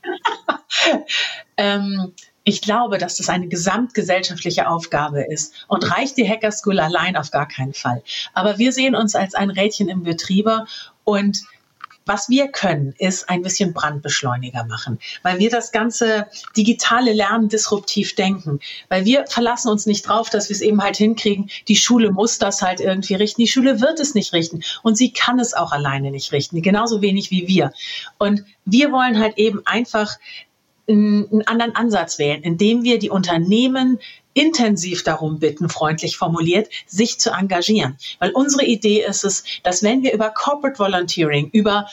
ähm, 1.56 2.12
ich 2.44 2.60
glaube, 2.60 2.98
dass 2.98 3.16
das 3.16 3.30
eine 3.30 3.48
gesamtgesellschaftliche 3.48 4.68
Aufgabe 4.68 5.22
ist 5.22 5.54
und 5.66 5.90
reicht 5.90 6.18
die 6.18 6.28
Hacker 6.28 6.52
School 6.52 6.78
allein 6.78 7.16
auf 7.16 7.30
gar 7.30 7.48
keinen 7.48 7.72
Fall. 7.72 8.02
Aber 8.34 8.58
wir 8.58 8.72
sehen 8.72 8.94
uns 8.94 9.14
als 9.14 9.34
ein 9.34 9.50
Rädchen 9.50 9.88
im 9.88 10.02
Betriebe 10.02 10.66
und 11.04 11.42
was 12.06 12.28
wir 12.28 12.48
können, 12.48 12.94
ist 12.98 13.28
ein 13.30 13.42
bisschen 13.42 13.72
Brandbeschleuniger 13.72 14.64
machen, 14.64 14.98
weil 15.22 15.38
wir 15.38 15.50
das 15.50 15.72
ganze 15.72 16.26
digitale 16.56 17.12
Lernen 17.12 17.48
disruptiv 17.48 18.14
denken, 18.14 18.60
weil 18.88 19.04
wir 19.04 19.26
verlassen 19.26 19.70
uns 19.70 19.86
nicht 19.86 20.06
drauf, 20.06 20.28
dass 20.28 20.48
wir 20.48 20.54
es 20.54 20.60
eben 20.60 20.82
halt 20.82 20.96
hinkriegen, 20.96 21.50
die 21.68 21.76
Schule 21.76 22.12
muss 22.12 22.38
das 22.38 22.60
halt 22.60 22.80
irgendwie 22.80 23.14
richten, 23.14 23.40
die 23.40 23.48
Schule 23.48 23.80
wird 23.80 24.00
es 24.00 24.14
nicht 24.14 24.32
richten 24.32 24.62
und 24.82 24.96
sie 24.96 25.12
kann 25.12 25.40
es 25.40 25.54
auch 25.54 25.72
alleine 25.72 26.10
nicht 26.10 26.32
richten, 26.32 26.60
genauso 26.60 27.00
wenig 27.00 27.30
wie 27.30 27.48
wir. 27.48 27.72
Und 28.18 28.44
wir 28.66 28.92
wollen 28.92 29.18
halt 29.18 29.38
eben 29.38 29.62
einfach 29.66 30.16
einen 30.88 31.46
anderen 31.46 31.74
Ansatz 31.74 32.18
wählen, 32.18 32.42
indem 32.42 32.82
wir 32.82 32.98
die 32.98 33.10
Unternehmen 33.10 33.98
intensiv 34.34 35.04
darum 35.04 35.38
bitten, 35.38 35.68
freundlich 35.68 36.16
formuliert, 36.16 36.68
sich 36.86 37.18
zu 37.18 37.30
engagieren. 37.30 37.96
Weil 38.18 38.32
unsere 38.32 38.64
Idee 38.64 39.04
ist 39.04 39.24
es, 39.24 39.44
dass 39.62 39.82
wenn 39.82 40.02
wir 40.02 40.12
über 40.12 40.30
Corporate 40.30 40.78
Volunteering, 40.78 41.50
über 41.52 41.86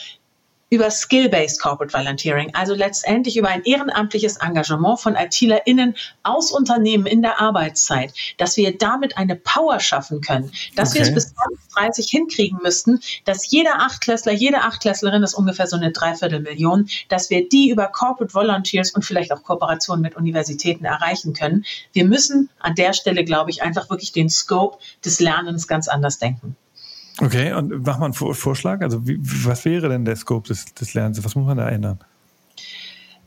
über 0.72 0.90
Skill-Based 0.90 1.60
Corporate 1.60 1.92
Volunteering, 1.92 2.54
also 2.54 2.74
letztendlich 2.74 3.36
über 3.36 3.48
ein 3.48 3.62
ehrenamtliches 3.62 4.38
Engagement 4.38 4.98
von 4.98 5.16
ITlerInnen 5.16 5.94
aus 6.22 6.50
Unternehmen 6.50 7.04
in 7.04 7.20
der 7.20 7.42
Arbeitszeit, 7.42 8.14
dass 8.38 8.56
wir 8.56 8.78
damit 8.78 9.18
eine 9.18 9.36
Power 9.36 9.80
schaffen 9.80 10.22
können, 10.22 10.50
dass 10.74 10.92
okay. 10.92 11.00
wir 11.00 11.02
es 11.02 11.14
bis 11.14 11.34
2030 11.34 12.08
hinkriegen 12.08 12.58
müssten, 12.62 13.00
dass 13.26 13.50
jeder 13.50 13.80
Achtklässler, 13.80 14.32
jede 14.32 14.62
Achtklässlerin, 14.62 15.20
das 15.20 15.32
ist 15.32 15.38
ungefähr 15.38 15.66
so 15.66 15.76
eine 15.76 15.92
Dreiviertelmillion, 15.92 16.88
dass 17.10 17.28
wir 17.28 17.46
die 17.46 17.68
über 17.68 17.88
Corporate 17.88 18.32
Volunteers 18.32 18.92
und 18.92 19.04
vielleicht 19.04 19.30
auch 19.30 19.42
Kooperationen 19.42 20.00
mit 20.00 20.16
Universitäten 20.16 20.86
erreichen 20.86 21.34
können. 21.34 21.66
Wir 21.92 22.06
müssen 22.06 22.48
an 22.58 22.74
der 22.76 22.94
Stelle, 22.94 23.24
glaube 23.24 23.50
ich, 23.50 23.62
einfach 23.62 23.90
wirklich 23.90 24.12
den 24.12 24.30
Scope 24.30 24.78
des 25.04 25.20
Lernens 25.20 25.68
ganz 25.68 25.86
anders 25.86 26.18
denken. 26.18 26.56
Okay, 27.20 27.52
und 27.52 27.84
mach 27.84 27.98
mal 27.98 28.06
einen 28.06 28.14
Vorschlag. 28.14 28.80
Also, 28.80 29.06
wie, 29.06 29.18
was 29.20 29.64
wäre 29.64 29.88
denn 29.88 30.04
der 30.04 30.16
Scope 30.16 30.48
des, 30.48 30.72
des 30.74 30.94
Lernens? 30.94 31.22
Was 31.24 31.34
muss 31.34 31.46
man 31.46 31.58
da 31.58 31.68
ändern? 31.68 31.98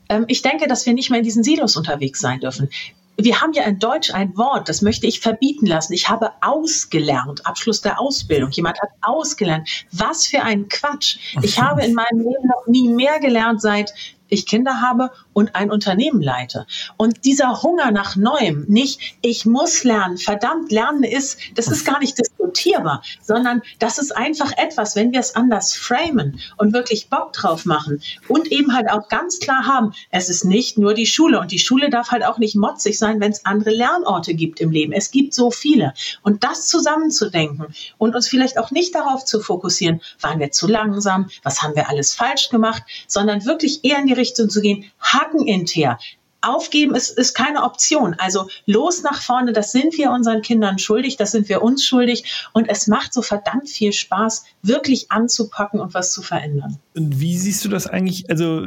Ähm, 0.09 0.25
ich 0.27 0.41
denke, 0.41 0.67
dass 0.67 0.85
wir 0.85 0.93
nicht 0.93 1.09
mehr 1.09 1.19
in 1.19 1.23
diesen 1.23 1.43
Silos 1.43 1.75
unterwegs 1.75 2.19
sein 2.19 2.39
dürfen. 2.39 2.69
Wir 3.17 3.39
haben 3.39 3.53
ja 3.53 3.63
in 3.63 3.79
Deutsch 3.79 4.13
ein 4.13 4.35
Wort, 4.35 4.67
das 4.67 4.81
möchte 4.81 5.07
ich 5.07 5.21
verbieten 5.21 5.65
lassen. 5.65 5.93
Ich 5.93 6.09
habe 6.09 6.31
ausgelernt, 6.41 7.45
Abschluss 7.45 7.79
der 7.79 7.99
Ausbildung. 7.99 8.51
Jemand 8.51 8.81
hat 8.81 8.89
ausgelernt. 9.01 9.69
Was 9.93 10.25
für 10.25 10.41
ein 10.41 10.67
Quatsch. 10.67 11.17
Ich 11.41 11.61
habe 11.61 11.85
in 11.85 11.93
meinem 11.93 12.19
Leben 12.19 12.47
noch 12.47 12.67
nie 12.67 12.89
mehr 12.89 13.19
gelernt, 13.21 13.61
seit 13.61 13.93
ich 14.27 14.45
Kinder 14.45 14.81
habe 14.81 15.11
und 15.33 15.55
ein 15.55 15.71
Unternehmen 15.71 16.21
leite. 16.21 16.65
Und 16.97 17.25
dieser 17.25 17.61
Hunger 17.61 17.91
nach 17.91 18.15
Neuem, 18.15 18.65
nicht 18.67 19.17
ich 19.21 19.45
muss 19.45 19.83
lernen, 19.83 20.17
verdammt, 20.17 20.71
Lernen 20.71 21.03
ist, 21.03 21.39
das 21.55 21.67
ist 21.67 21.85
gar 21.85 21.99
nicht 21.99 22.17
diskutierbar, 22.45 23.01
sondern 23.21 23.61
das 23.79 23.97
ist 23.97 24.15
einfach 24.15 24.51
etwas, 24.57 24.95
wenn 24.95 25.11
wir 25.11 25.19
es 25.19 25.35
anders 25.35 25.73
framen 25.73 26.39
und 26.57 26.73
wirklich 26.73 27.09
Bock 27.09 27.33
drauf 27.33 27.65
machen 27.65 28.01
und 28.27 28.51
eben 28.51 28.73
halt 28.73 28.89
auch 28.89 29.07
ganz 29.09 29.39
klar 29.39 29.65
haben, 29.65 29.93
es 30.11 30.29
ist 30.29 30.45
nicht 30.45 30.77
nur 30.77 30.93
die 30.93 31.05
Schule 31.05 31.39
und 31.39 31.51
die 31.51 31.59
Schule 31.59 31.89
darf 31.89 32.11
halt 32.11 32.23
auch 32.25 32.37
nicht 32.37 32.55
motzig 32.55 32.97
sein, 32.97 33.19
wenn 33.19 33.31
es 33.31 33.45
andere 33.45 33.71
Lernorte 33.71 34.33
gibt 34.33 34.59
im 34.61 34.71
Leben. 34.71 34.93
Es 34.93 35.11
gibt 35.11 35.33
so 35.33 35.51
viele. 35.51 35.93
Und 36.21 36.43
das 36.43 36.67
zusammenzudenken 36.67 37.67
und 37.97 38.15
uns 38.15 38.27
vielleicht 38.27 38.57
auch 38.57 38.71
nicht 38.71 38.95
darauf 38.95 39.25
zu 39.25 39.39
fokussieren, 39.39 40.01
waren 40.21 40.39
wir 40.39 40.51
zu 40.51 40.67
langsam, 40.67 41.29
was 41.43 41.61
haben 41.61 41.75
wir 41.75 41.89
alles 41.89 42.13
falsch 42.13 42.49
gemacht, 42.49 42.83
sondern 43.07 43.45
wirklich 43.45 43.83
eher 43.83 43.99
in 43.99 44.07
die 44.07 44.13
Richtung 44.13 44.49
zu 44.49 44.61
gehen, 44.61 44.91
Haken 44.99 45.47
inter, 45.47 45.97
aufgeben 46.45 46.95
ist, 46.95 47.17
ist 47.17 47.33
keine 47.33 47.63
Option. 47.63 48.15
Also 48.17 48.47
los 48.65 49.03
nach 49.03 49.21
vorne, 49.21 49.53
das 49.53 49.71
sind 49.71 49.97
wir 49.97 50.11
unseren 50.11 50.41
Kindern 50.41 50.79
schuldig, 50.79 51.17
das 51.17 51.31
sind 51.31 51.49
wir 51.49 51.61
uns 51.61 51.85
schuldig. 51.85 52.49
Und 52.53 52.69
es 52.69 52.87
macht 52.87 53.13
so 53.13 53.21
verdammt 53.21 53.69
viel 53.69 53.93
Spaß, 53.93 54.45
wirklich 54.61 55.11
anzupacken 55.11 55.79
und 55.79 55.93
was 55.93 56.11
zu 56.11 56.21
verändern. 56.21 56.77
Und 56.95 57.19
wie 57.19 57.37
siehst 57.37 57.65
du 57.65 57.69
das 57.69 57.87
eigentlich, 57.87 58.29
also 58.29 58.65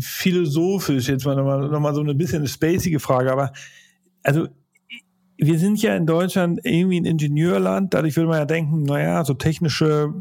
philosophisch, 0.00 1.08
jetzt 1.08 1.24
mal 1.24 1.34
nochmal 1.34 1.68
noch 1.68 1.80
mal 1.80 1.94
so 1.94 2.00
eine 2.00 2.14
bisschen 2.14 2.38
eine 2.38 2.48
spacige 2.48 3.00
Frage, 3.00 3.32
aber 3.32 3.52
also 4.22 4.48
wir 5.36 5.58
sind 5.58 5.80
ja 5.80 5.96
in 5.96 6.06
Deutschland 6.06 6.60
irgendwie 6.64 7.00
ein 7.00 7.04
Ingenieurland, 7.04 7.94
dadurch 7.94 8.16
würde 8.16 8.28
man 8.28 8.38
ja 8.38 8.44
denken, 8.44 8.82
naja, 8.82 9.24
so 9.24 9.34
technische 9.34 10.12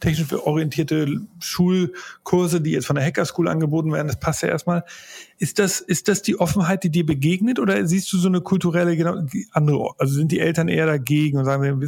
technisch 0.00 0.32
orientierte 0.32 1.20
Schulkurse, 1.40 2.60
die 2.60 2.72
jetzt 2.72 2.86
von 2.86 2.96
der 2.96 3.04
Hacker 3.04 3.24
School 3.24 3.48
angeboten 3.48 3.92
werden, 3.92 4.06
das 4.06 4.18
passt 4.18 4.42
ja 4.42 4.48
erstmal. 4.48 4.84
Ist 5.38 5.58
das, 5.58 5.80
ist 5.80 6.08
das 6.08 6.22
die 6.22 6.38
Offenheit, 6.38 6.84
die 6.84 6.90
dir 6.90 7.06
begegnet 7.06 7.58
oder 7.58 7.86
siehst 7.86 8.12
du 8.12 8.18
so 8.18 8.28
eine 8.28 8.40
kulturelle, 8.40 8.96
genau, 8.96 9.26
andere, 9.52 9.94
also 9.98 10.14
sind 10.14 10.32
die 10.32 10.40
Eltern 10.40 10.68
eher 10.68 10.86
dagegen 10.86 11.38
und 11.38 11.44
sagen, 11.44 11.82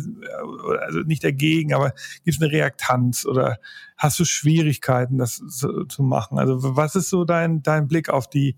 also 0.80 1.00
nicht 1.00 1.24
dagegen, 1.24 1.74
aber 1.74 1.94
gibt 2.24 2.36
es 2.36 2.42
eine 2.42 2.52
Reaktanz 2.52 3.24
oder 3.24 3.58
hast 3.96 4.18
du 4.18 4.24
Schwierigkeiten, 4.24 5.18
das 5.18 5.36
so, 5.36 5.84
zu 5.84 6.02
machen? 6.02 6.38
Also 6.38 6.76
was 6.76 6.96
ist 6.96 7.08
so 7.08 7.24
dein, 7.24 7.62
dein 7.62 7.88
Blick 7.88 8.08
auf 8.08 8.28
die, 8.28 8.56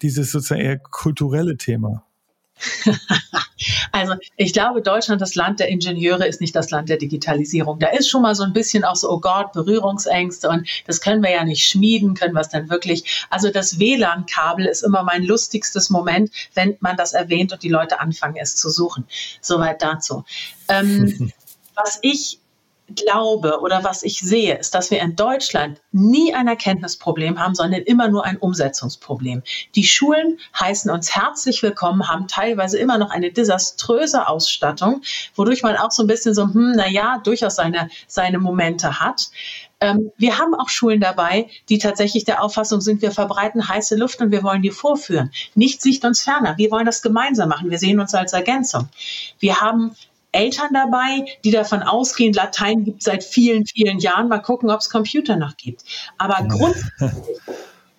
dieses 0.00 0.30
sozusagen 0.32 0.60
eher 0.60 0.78
kulturelle 0.78 1.56
Thema? 1.56 2.04
also 3.92 4.14
ich 4.36 4.52
glaube, 4.52 4.82
Deutschland, 4.82 5.20
das 5.20 5.34
Land 5.34 5.60
der 5.60 5.68
Ingenieure, 5.68 6.26
ist 6.26 6.40
nicht 6.40 6.54
das 6.54 6.70
Land 6.70 6.88
der 6.88 6.96
Digitalisierung. 6.96 7.78
Da 7.78 7.88
ist 7.88 8.08
schon 8.08 8.22
mal 8.22 8.34
so 8.34 8.42
ein 8.44 8.52
bisschen 8.52 8.84
auch 8.84 8.96
so, 8.96 9.10
oh 9.10 9.20
Gott, 9.20 9.52
Berührungsängste 9.52 10.48
und 10.48 10.68
das 10.86 11.00
können 11.00 11.22
wir 11.22 11.30
ja 11.30 11.44
nicht 11.44 11.66
schmieden, 11.66 12.14
können 12.14 12.34
wir 12.34 12.40
es 12.40 12.48
denn 12.48 12.70
wirklich? 12.70 13.26
Also 13.30 13.50
das 13.50 13.78
WLAN-Kabel 13.78 14.66
ist 14.66 14.82
immer 14.82 15.02
mein 15.02 15.24
lustigstes 15.24 15.90
Moment, 15.90 16.30
wenn 16.54 16.76
man 16.80 16.96
das 16.96 17.12
erwähnt 17.12 17.52
und 17.52 17.62
die 17.62 17.68
Leute 17.68 18.00
anfangen, 18.00 18.36
es 18.36 18.56
zu 18.56 18.70
suchen. 18.70 19.04
Soweit 19.40 19.82
dazu. 19.82 20.24
Ähm, 20.68 21.32
was 21.74 21.98
ich 22.02 22.38
glaube 22.94 23.60
oder 23.60 23.84
was 23.84 24.02
ich 24.02 24.20
sehe, 24.20 24.58
ist, 24.58 24.74
dass 24.74 24.90
wir 24.90 25.00
in 25.00 25.16
Deutschland 25.16 25.80
nie 25.92 26.34
ein 26.34 26.48
Erkenntnisproblem 26.48 27.38
haben, 27.38 27.54
sondern 27.54 27.82
immer 27.82 28.08
nur 28.08 28.24
ein 28.24 28.36
Umsetzungsproblem. 28.36 29.42
Die 29.74 29.84
Schulen 29.84 30.38
heißen 30.58 30.90
uns 30.90 31.14
herzlich 31.14 31.62
willkommen, 31.62 32.08
haben 32.08 32.28
teilweise 32.28 32.78
immer 32.78 32.98
noch 32.98 33.10
eine 33.10 33.32
desaströse 33.32 34.28
Ausstattung, 34.28 35.02
wodurch 35.34 35.62
man 35.62 35.76
auch 35.76 35.90
so 35.90 36.02
ein 36.02 36.06
bisschen 36.06 36.34
so, 36.34 36.44
hm, 36.44 36.72
naja, 36.72 37.20
durchaus 37.22 37.56
seine, 37.56 37.88
seine 38.06 38.38
Momente 38.38 39.00
hat. 39.00 39.30
Ähm, 39.82 40.12
wir 40.16 40.38
haben 40.38 40.54
auch 40.54 40.68
Schulen 40.68 41.00
dabei, 41.00 41.48
die 41.68 41.78
tatsächlich 41.78 42.24
der 42.24 42.42
Auffassung 42.42 42.80
sind, 42.80 43.02
wir 43.02 43.10
verbreiten 43.10 43.68
heiße 43.68 43.96
Luft 43.96 44.20
und 44.20 44.30
wir 44.30 44.44
wollen 44.44 44.62
die 44.62 44.70
vorführen. 44.70 45.32
Nichts 45.56 45.84
liegt 45.84 46.04
uns 46.04 46.22
ferner. 46.22 46.56
Wir 46.56 46.70
wollen 46.70 46.86
das 46.86 47.02
gemeinsam 47.02 47.48
machen. 47.48 47.68
Wir 47.68 47.78
sehen 47.78 47.98
uns 47.98 48.14
als 48.14 48.32
Ergänzung. 48.32 48.88
Wir 49.40 49.60
haben 49.60 49.96
Eltern 50.32 50.72
dabei, 50.72 51.26
die 51.44 51.50
davon 51.50 51.82
ausgehen, 51.82 52.32
Latein 52.32 52.84
gibt 52.84 53.00
es 53.00 53.04
seit 53.04 53.22
vielen, 53.22 53.66
vielen 53.66 53.98
Jahren. 53.98 54.28
Mal 54.28 54.40
gucken, 54.40 54.70
ob 54.70 54.80
es 54.80 54.90
Computer 54.90 55.36
noch 55.36 55.56
gibt. 55.56 55.84
Aber 56.18 56.46
grundsätzlich 56.48 57.38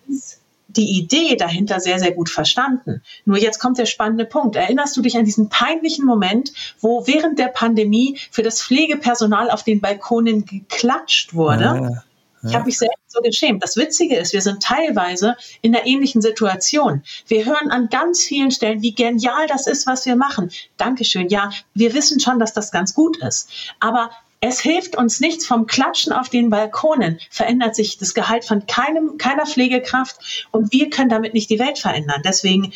ist 0.08 0.40
die 0.76 0.98
Idee 0.98 1.36
dahinter 1.36 1.80
sehr, 1.80 1.98
sehr 1.98 2.12
gut 2.12 2.28
verstanden. 2.28 3.02
Nur 3.24 3.38
jetzt 3.38 3.60
kommt 3.60 3.78
der 3.78 3.86
spannende 3.86 4.24
Punkt. 4.24 4.56
Erinnerst 4.56 4.96
du 4.96 5.02
dich 5.02 5.16
an 5.16 5.24
diesen 5.24 5.48
peinlichen 5.48 6.04
Moment, 6.04 6.52
wo 6.80 7.06
während 7.06 7.38
der 7.38 7.48
Pandemie 7.48 8.18
für 8.30 8.42
das 8.42 8.60
Pflegepersonal 8.62 9.50
auf 9.50 9.62
den 9.62 9.80
Balkonen 9.80 10.44
geklatscht 10.44 11.34
wurde? 11.34 11.64
Ja. 11.64 12.04
Ich 12.46 12.54
habe 12.54 12.66
mich 12.66 12.78
selbst 12.78 12.98
so 13.08 13.20
geschämt. 13.20 13.62
Das 13.62 13.76
Witzige 13.76 14.16
ist, 14.16 14.32
wir 14.32 14.42
sind 14.42 14.62
teilweise 14.62 15.36
in 15.62 15.74
einer 15.74 15.86
ähnlichen 15.86 16.20
Situation. 16.20 17.02
Wir 17.26 17.44
hören 17.44 17.70
an 17.70 17.88
ganz 17.88 18.22
vielen 18.22 18.50
Stellen, 18.50 18.82
wie 18.82 18.94
genial 18.94 19.46
das 19.46 19.66
ist, 19.66 19.86
was 19.86 20.04
wir 20.06 20.16
machen. 20.16 20.50
Dankeschön. 20.76 21.28
Ja, 21.28 21.50
wir 21.74 21.94
wissen 21.94 22.20
schon, 22.20 22.38
dass 22.38 22.52
das 22.52 22.70
ganz 22.70 22.94
gut 22.94 23.16
ist. 23.18 23.48
Aber 23.80 24.10
es 24.40 24.60
hilft 24.60 24.96
uns 24.96 25.20
nichts 25.20 25.46
vom 25.46 25.66
Klatschen 25.66 26.12
auf 26.12 26.28
den 26.28 26.50
Balkonen. 26.50 27.18
Verändert 27.30 27.74
sich 27.74 27.96
das 27.96 28.12
Gehalt 28.12 28.44
von 28.44 28.66
keinem, 28.66 29.16
keiner 29.16 29.46
Pflegekraft 29.46 30.48
und 30.50 30.70
wir 30.70 30.90
können 30.90 31.08
damit 31.08 31.32
nicht 31.32 31.48
die 31.48 31.58
Welt 31.58 31.78
verändern. 31.78 32.20
Deswegen 32.24 32.72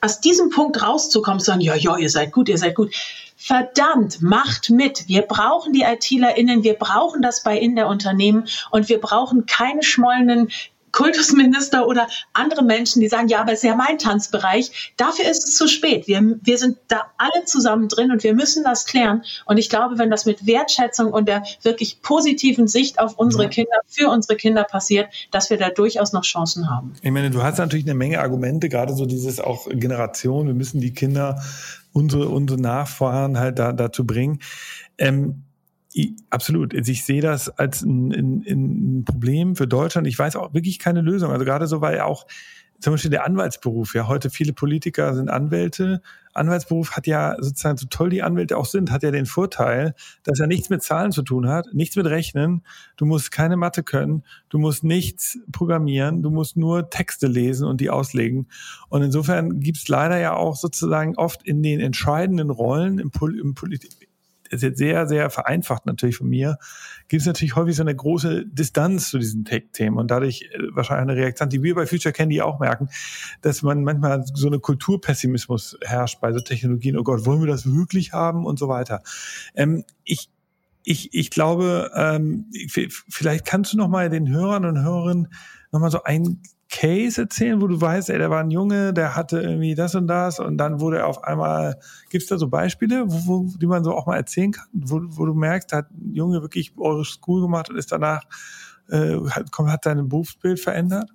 aus 0.00 0.20
diesem 0.20 0.48
Punkt 0.48 0.82
rauszukommen, 0.82 1.40
sagen, 1.40 1.60
ja, 1.60 1.74
ja, 1.74 1.98
ihr 1.98 2.08
seid 2.08 2.32
gut, 2.32 2.48
ihr 2.48 2.56
seid 2.56 2.74
gut. 2.74 2.94
Verdammt, 3.40 4.20
macht 4.20 4.68
mit. 4.68 5.06
Wir 5.06 5.22
brauchen 5.22 5.72
die 5.72 5.82
ITlerInnen, 5.82 6.64
wir 6.64 6.74
brauchen 6.74 7.22
das 7.22 7.44
bei 7.44 7.56
in 7.56 7.76
der 7.76 7.86
Unternehmen 7.86 8.48
und 8.72 8.88
wir 8.88 9.00
brauchen 9.00 9.46
keine 9.46 9.84
schmollenden 9.84 10.50
Kultusminister 10.92 11.86
oder 11.86 12.08
andere 12.32 12.64
Menschen, 12.64 13.00
die 13.00 13.08
sagen, 13.08 13.28
ja, 13.28 13.40
aber 13.40 13.52
es 13.52 13.62
ist 13.62 13.68
ja 13.68 13.76
mein 13.76 13.98
Tanzbereich. 13.98 14.92
Dafür 14.96 15.30
ist 15.30 15.46
es 15.46 15.56
zu 15.56 15.68
spät. 15.68 16.08
Wir, 16.08 16.20
wir 16.42 16.58
sind 16.58 16.78
da 16.88 17.02
alle 17.18 17.44
zusammen 17.44 17.88
drin 17.88 18.10
und 18.10 18.24
wir 18.24 18.34
müssen 18.34 18.64
das 18.64 18.86
klären. 18.86 19.22
Und 19.46 19.58
ich 19.58 19.68
glaube, 19.68 19.98
wenn 19.98 20.10
das 20.10 20.26
mit 20.26 20.46
Wertschätzung 20.46 21.12
und 21.12 21.28
der 21.28 21.44
wirklich 21.62 22.02
positiven 22.02 22.66
Sicht 22.66 22.98
auf 22.98 23.16
unsere. 23.16 23.48
Kinder, 23.48 23.78
für 23.86 24.10
unsere 24.10 24.36
Kinder 24.36 24.64
passiert, 24.64 25.08
dass 25.30 25.48
wir 25.48 25.56
da 25.56 25.70
durchaus 25.70 26.12
noch 26.12 26.22
Chancen 26.22 26.68
haben. 26.68 26.92
Ich 27.02 27.10
meine, 27.10 27.30
du 27.30 27.42
hast 27.42 27.58
natürlich 27.58 27.86
eine 27.86 27.94
Menge 27.94 28.20
Argumente, 28.20 28.68
gerade 28.68 28.94
so 28.94 29.06
dieses 29.06 29.40
auch 29.40 29.68
Generation. 29.70 30.48
Wir 30.48 30.54
müssen 30.54 30.80
die 30.80 30.92
Kinder, 30.92 31.40
unsere, 31.92 32.28
unsere 32.28 32.60
Nachfahren 32.60 33.38
halt 33.38 33.58
da, 33.58 33.72
dazu 33.72 34.06
bringen. 34.06 34.40
Ähm, 34.98 35.44
Absolut. 36.30 36.74
Also 36.76 36.92
ich 36.92 37.04
sehe 37.04 37.22
das 37.22 37.48
als 37.48 37.82
ein, 37.82 38.12
ein, 38.12 38.44
ein, 38.46 39.04
Problem 39.04 39.56
für 39.56 39.66
Deutschland. 39.66 40.06
Ich 40.06 40.18
weiß 40.18 40.36
auch 40.36 40.54
wirklich 40.54 40.78
keine 40.78 41.00
Lösung. 41.00 41.32
Also 41.32 41.44
gerade 41.44 41.66
so, 41.66 41.80
weil 41.80 42.00
auch 42.00 42.26
zum 42.80 42.94
Beispiel 42.94 43.10
der 43.10 43.24
Anwaltsberuf, 43.24 43.94
ja, 43.94 44.06
heute 44.06 44.30
viele 44.30 44.52
Politiker 44.52 45.14
sind 45.14 45.30
Anwälte. 45.30 46.00
Anwaltsberuf 46.32 46.92
hat 46.92 47.08
ja 47.08 47.34
sozusagen, 47.40 47.76
so 47.76 47.86
toll 47.90 48.10
die 48.10 48.22
Anwälte 48.22 48.56
auch 48.56 48.66
sind, 48.66 48.92
hat 48.92 49.02
ja 49.02 49.10
den 49.10 49.26
Vorteil, 49.26 49.94
dass 50.22 50.38
er 50.38 50.46
nichts 50.46 50.70
mit 50.70 50.82
Zahlen 50.82 51.10
zu 51.10 51.22
tun 51.22 51.48
hat, 51.48 51.66
nichts 51.72 51.96
mit 51.96 52.06
Rechnen. 52.06 52.62
Du 52.96 53.06
musst 53.06 53.32
keine 53.32 53.56
Mathe 53.56 53.82
können, 53.82 54.22
du 54.48 54.58
musst 54.58 54.84
nichts 54.84 55.38
programmieren, 55.50 56.22
du 56.22 56.30
musst 56.30 56.56
nur 56.56 56.88
Texte 56.90 57.26
lesen 57.26 57.66
und 57.66 57.80
die 57.80 57.90
auslegen. 57.90 58.46
Und 58.88 59.02
insofern 59.02 59.58
gibt 59.58 59.78
es 59.78 59.88
leider 59.88 60.18
ja 60.18 60.34
auch 60.34 60.54
sozusagen 60.54 61.16
oft 61.16 61.42
in 61.42 61.62
den 61.62 61.80
entscheidenden 61.80 62.50
Rollen 62.50 62.98
im, 63.00 63.10
Pol 63.10 63.38
im 63.38 63.54
Politik 63.54 64.07
ist 64.50 64.62
jetzt 64.62 64.78
sehr, 64.78 65.06
sehr 65.06 65.30
vereinfacht 65.30 65.86
natürlich 65.86 66.16
von 66.16 66.28
mir, 66.28 66.58
gibt 67.08 67.20
es 67.20 67.26
natürlich 67.26 67.56
häufig 67.56 67.76
so 67.76 67.82
eine 67.82 67.94
große 67.94 68.46
Distanz 68.46 69.10
zu 69.10 69.18
diesen 69.18 69.44
Tech-Themen 69.44 69.98
und 69.98 70.10
dadurch 70.10 70.42
äh, 70.52 70.58
wahrscheinlich 70.72 71.10
eine 71.10 71.20
Reaktion, 71.20 71.48
die 71.48 71.62
wir 71.62 71.74
bei 71.74 71.86
Future 71.86 72.12
Candy 72.12 72.40
auch 72.40 72.60
merken, 72.60 72.88
dass 73.40 73.62
man 73.62 73.84
manchmal 73.84 74.24
so 74.34 74.46
eine 74.46 74.58
Kulturpessimismus 74.58 75.78
herrscht 75.82 76.20
bei 76.20 76.32
so 76.32 76.40
Technologien. 76.40 76.96
Oh 76.96 77.02
Gott, 77.02 77.26
wollen 77.26 77.40
wir 77.40 77.48
das 77.48 77.72
wirklich 77.72 78.12
haben 78.12 78.44
und 78.44 78.58
so 78.58 78.68
weiter. 78.68 79.02
Ähm, 79.54 79.84
ich, 80.04 80.30
ich, 80.84 81.12
ich 81.12 81.30
glaube, 81.30 81.90
ähm, 81.94 82.50
vielleicht 83.08 83.44
kannst 83.44 83.72
du 83.72 83.76
noch 83.76 83.88
mal 83.88 84.08
den 84.10 84.28
Hörern 84.28 84.64
und 84.64 84.82
Hörerinnen 84.82 85.28
noch 85.72 85.80
mal 85.80 85.90
so 85.90 86.02
ein 86.02 86.40
Case 86.70 87.22
erzählen, 87.22 87.60
wo 87.62 87.66
du 87.66 87.80
weißt, 87.80 88.10
ey, 88.10 88.18
der 88.18 88.30
war 88.30 88.40
ein 88.40 88.50
Junge, 88.50 88.92
der 88.92 89.16
hatte 89.16 89.40
irgendwie 89.40 89.74
das 89.74 89.94
und 89.94 90.06
das 90.06 90.38
und 90.38 90.58
dann 90.58 90.80
wurde 90.80 90.98
er 90.98 91.06
auf 91.06 91.24
einmal, 91.24 91.78
gibt 92.10 92.22
es 92.22 92.28
da 92.28 92.36
so 92.36 92.48
Beispiele, 92.48 93.04
wo, 93.06 93.46
wo, 93.46 93.56
die 93.58 93.66
man 93.66 93.84
so 93.84 93.94
auch 93.94 94.06
mal 94.06 94.16
erzählen 94.16 94.52
kann, 94.52 94.66
wo, 94.72 95.00
wo 95.02 95.24
du 95.24 95.34
merkst, 95.34 95.72
hat 95.72 95.90
ein 95.90 96.14
Junge 96.14 96.42
wirklich 96.42 96.72
eure 96.76 97.04
School 97.04 97.40
gemacht 97.40 97.70
und 97.70 97.76
ist 97.76 97.90
danach, 97.90 98.22
äh, 98.90 99.16
hat, 99.30 99.50
hat 99.58 99.84
sein 99.84 100.08
Berufsbild 100.08 100.60
verändert? 100.60 101.10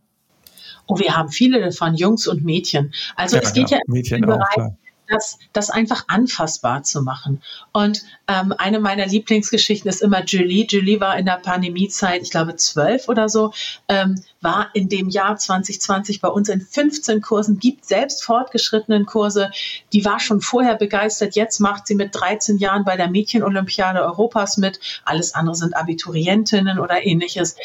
Oh, 0.88 0.98
wir 0.98 1.16
haben 1.16 1.30
viele 1.30 1.72
von 1.72 1.94
Jungs 1.96 2.28
und 2.28 2.44
Mädchen. 2.44 2.92
Also 3.16 3.38
ja, 3.38 3.44
es 3.44 3.54
geht 3.54 3.70
ja, 3.70 3.78
ja 3.78 3.84
Mädchen 3.88 4.24
im 4.24 4.30
Bereich, 4.30 4.58
auch, 4.58 4.76
das, 5.14 5.40
das 5.54 5.70
einfach 5.70 6.06
anfassbar 6.08 6.84
zu 6.84 7.02
machen. 7.02 7.42
Und 7.72 8.04
ähm, 8.28 8.54
eine 8.58 8.80
meiner 8.80 9.06
Lieblingsgeschichten 9.06 9.90
ist 9.90 10.02
immer 10.02 10.24
Julie. 10.26 10.66
Julie 10.68 11.00
war 11.00 11.18
in 11.18 11.26
der 11.26 11.38
Pandemiezeit, 11.38 12.22
ich 12.24 12.32
glaube 12.32 12.56
zwölf 12.56 13.08
oder 13.08 13.30
so, 13.30 13.54
ähm, 13.88 14.22
war 14.42 14.70
in 14.74 14.90
dem 14.90 15.10
Jahr 15.10 15.38
2020 15.38 16.20
bei 16.22 16.28
uns 16.28 16.50
in 16.50 16.62
15 16.62 17.22
Kursen, 17.22 17.60
gibt 17.60 17.86
selbst 17.86 18.24
fortgeschrittenen 18.24 19.06
Kurse. 19.06 19.52
Die 19.94 20.04
war 20.04 20.20
schon 20.20 20.42
vorher 20.42 20.76
begeistert. 20.76 21.36
Jetzt 21.36 21.60
macht 21.60 21.88
sie 21.88 21.96
mit 21.96 22.14
13 22.14 22.58
Jahren 22.58 22.84
bei 22.84 22.98
der 22.98 23.10
Mädchenolympiade 23.10 24.04
Europas 24.04 24.58
mit. 24.58 24.80
Alles 25.06 25.34
andere 25.34 25.56
sind 25.56 25.76
Abiturientinnen 25.76 26.80
oder 26.80 27.06
ähnliches 27.06 27.56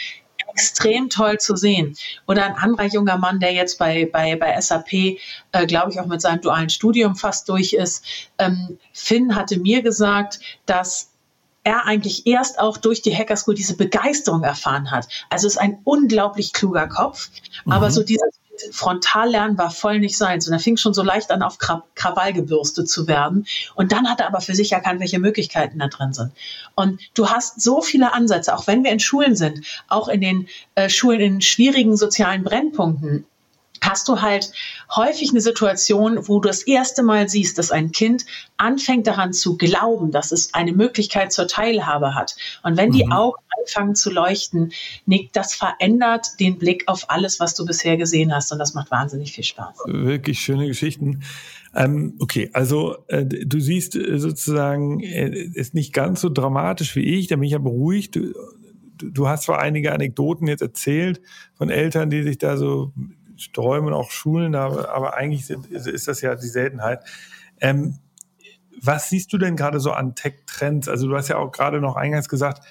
extrem 0.59 1.09
toll 1.09 1.39
zu 1.39 1.55
sehen. 1.55 1.97
Oder 2.27 2.45
ein 2.45 2.55
anderer 2.55 2.87
junger 2.89 3.17
Mann, 3.17 3.39
der 3.39 3.53
jetzt 3.53 3.79
bei, 3.79 4.09
bei, 4.13 4.35
bei 4.35 4.61
SAP, 4.61 4.93
äh, 4.93 5.67
glaube 5.67 5.93
ich, 5.93 6.01
auch 6.01 6.07
mit 6.07 6.21
seinem 6.21 6.41
dualen 6.41 6.69
Studium 6.69 7.15
fast 7.15 7.49
durch 7.49 7.73
ist. 7.75 8.05
Ähm, 8.39 8.79
Finn 8.93 9.37
hatte 9.37 9.61
mir 9.61 9.83
gesagt, 9.83 10.41
dass 10.67 11.11
er 11.63 11.87
eigentlich 11.87 12.27
erst 12.27 12.59
auch 12.59 12.77
durch 12.77 13.03
die 13.03 13.15
Hacker 13.15 13.37
School 13.37 13.55
diese 13.55 13.77
Begeisterung 13.77 14.43
erfahren 14.43 14.91
hat. 14.91 15.07
Also 15.31 15.47
ist 15.47 15.59
ein 15.59 15.79
unglaublich 15.85 16.53
kluger 16.53 16.89
Kopf, 16.89 17.31
mhm. 17.65 17.73
aber 17.73 17.91
so 17.91 18.03
dieses 18.03 18.41
Frontallernen 18.73 19.59
war 19.59 19.71
voll 19.71 19.99
nicht 20.01 20.17
sein. 20.17 20.39
Und 20.45 20.53
er 20.53 20.59
fing 20.59 20.77
schon 20.77 20.95
so 20.95 21.03
leicht 21.03 21.31
an, 21.31 21.43
auf 21.43 21.59
Krawall 21.59 22.33
gebürstet 22.33 22.89
zu 22.89 23.07
werden. 23.07 23.47
Und 23.75 23.93
dann 23.93 24.09
hat 24.09 24.21
er 24.21 24.27
aber 24.27 24.41
für 24.41 24.55
sich 24.55 24.73
erkannt, 24.73 25.01
welche 25.01 25.19
Möglichkeiten 25.19 25.79
da 25.79 25.89
drin 25.89 26.13
sind. 26.13 26.33
Und 26.75 27.01
du 27.15 27.29
hast 27.29 27.61
so 27.61 27.81
viele 27.81 28.13
Ansätze, 28.13 28.55
auch 28.55 28.67
wenn 28.67 28.85
wir 28.85 28.91
in 28.91 29.01
Schulen 29.01 29.37
sind, 29.37 29.61
auch 29.89 30.09
in 30.09 30.21
den 30.21 30.49
äh, 30.75 30.89
Schulen 30.89 31.21
in 31.21 31.41
schwierigen 31.41 31.97
sozialen 31.97 32.45
Brennpunkten 32.45 33.27
hast 33.81 34.09
du 34.09 34.21
halt 34.21 34.53
häufig 34.95 35.31
eine 35.31 35.41
Situation, 35.41 36.29
wo 36.29 36.41
du 36.41 36.49
das 36.49 36.63
erste 36.63 37.03
Mal 37.03 37.29
siehst, 37.29 37.59
dass 37.59 37.71
ein 37.71 37.93
Kind 37.93 38.25
anfängt 38.57 39.07
daran 39.07 39.33
zu 39.33 39.57
glauben, 39.57 40.11
dass 40.11 40.33
es 40.33 40.55
eine 40.55 40.73
Möglichkeit 40.73 41.33
zur 41.33 41.49
Teilhabe 41.49 42.15
hat. 42.15 42.37
Und 42.63 42.77
wenn 42.77 42.91
mhm. 42.91 42.95
die 42.95 43.11
Augen 43.11 43.39
anfangen 43.61 43.95
zu 43.95 44.11
leuchten, 44.11 44.73
Nick, 45.07 45.33
das 45.33 45.55
verändert 45.55 46.27
den 46.41 46.59
Blick 46.59 46.85
auf 46.87 47.11
alles, 47.11 47.41
was 47.41 47.55
du 47.55 47.65
bisher 47.65 47.97
gesehen 47.97 48.35
hast. 48.35 48.53
Und 48.53 48.59
das 48.59 48.75
macht 48.75 48.91
wahnsinnig 48.91 49.33
viel 49.33 49.45
Spaß. 49.45 49.77
Wirklich 49.87 50.41
schöne 50.41 50.67
Geschichten. 50.67 51.23
Ähm, 51.75 52.15
okay, 52.19 52.51
also 52.55 52.97
äh, 53.09 53.25
du 53.25 53.61
siehst 53.61 53.95
äh, 53.95 54.19
sozusagen, 54.19 55.01
äh, 55.01 55.29
ist 55.29 55.75
nicht 55.75 55.93
ganz 55.93 56.21
so 56.21 56.29
dramatisch 56.29 56.97
wie 56.97 57.05
ich, 57.05 57.27
da 57.27 57.37
bin 57.37 57.45
ich 57.45 57.53
ja 57.53 57.59
beruhigt. 57.59 58.17
Du, 58.17 58.33
du 58.97 59.29
hast 59.29 59.45
zwar 59.45 59.61
einige 59.61 59.93
Anekdoten 59.93 60.49
jetzt 60.49 60.63
erzählt 60.63 61.21
von 61.55 61.71
Eltern, 61.71 62.11
die 62.11 62.23
sich 62.23 62.39
da 62.39 62.57
so 62.57 62.93
sträumen, 63.39 63.95
auch 63.95 64.11
Schulen, 64.11 64.55
aber, 64.55 64.91
aber 64.95 65.15
eigentlich 65.15 65.47
sind, 65.47 65.67
ist 65.67 66.09
das 66.09 66.21
ja 66.21 66.35
die 66.35 66.49
Seltenheit. 66.49 67.01
Ähm, 67.61 67.99
was 68.81 69.09
siehst 69.09 69.33
du 69.33 69.39
denn 69.39 69.57
gerade 69.57 69.81
so 69.81 69.93
an 69.93 70.15
Tech-Trends? 70.15 70.89
Also 70.89 71.09
du 71.09 71.17
hast 71.17 71.29
ja 71.29 71.39
auch 71.39 71.51
gerade 71.51 71.81
noch 71.81 71.97
eingangs 71.97 72.29
gesagt, 72.29 72.63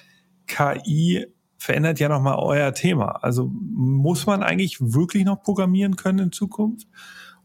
KI 0.46 1.26
verändert 1.58 1.98
ja 1.98 2.08
nochmal 2.08 2.38
euer 2.38 2.72
Thema. 2.72 3.22
Also 3.22 3.50
muss 3.52 4.26
man 4.26 4.42
eigentlich 4.42 4.78
wirklich 4.80 5.24
noch 5.24 5.42
programmieren 5.42 5.96
können 5.96 6.18
in 6.18 6.32
Zukunft? 6.32 6.88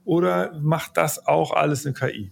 Oder 0.05 0.59
macht 0.59 0.97
das 0.97 1.25
auch 1.27 1.51
alles 1.51 1.85
eine 1.85 1.93
KI? 1.93 2.31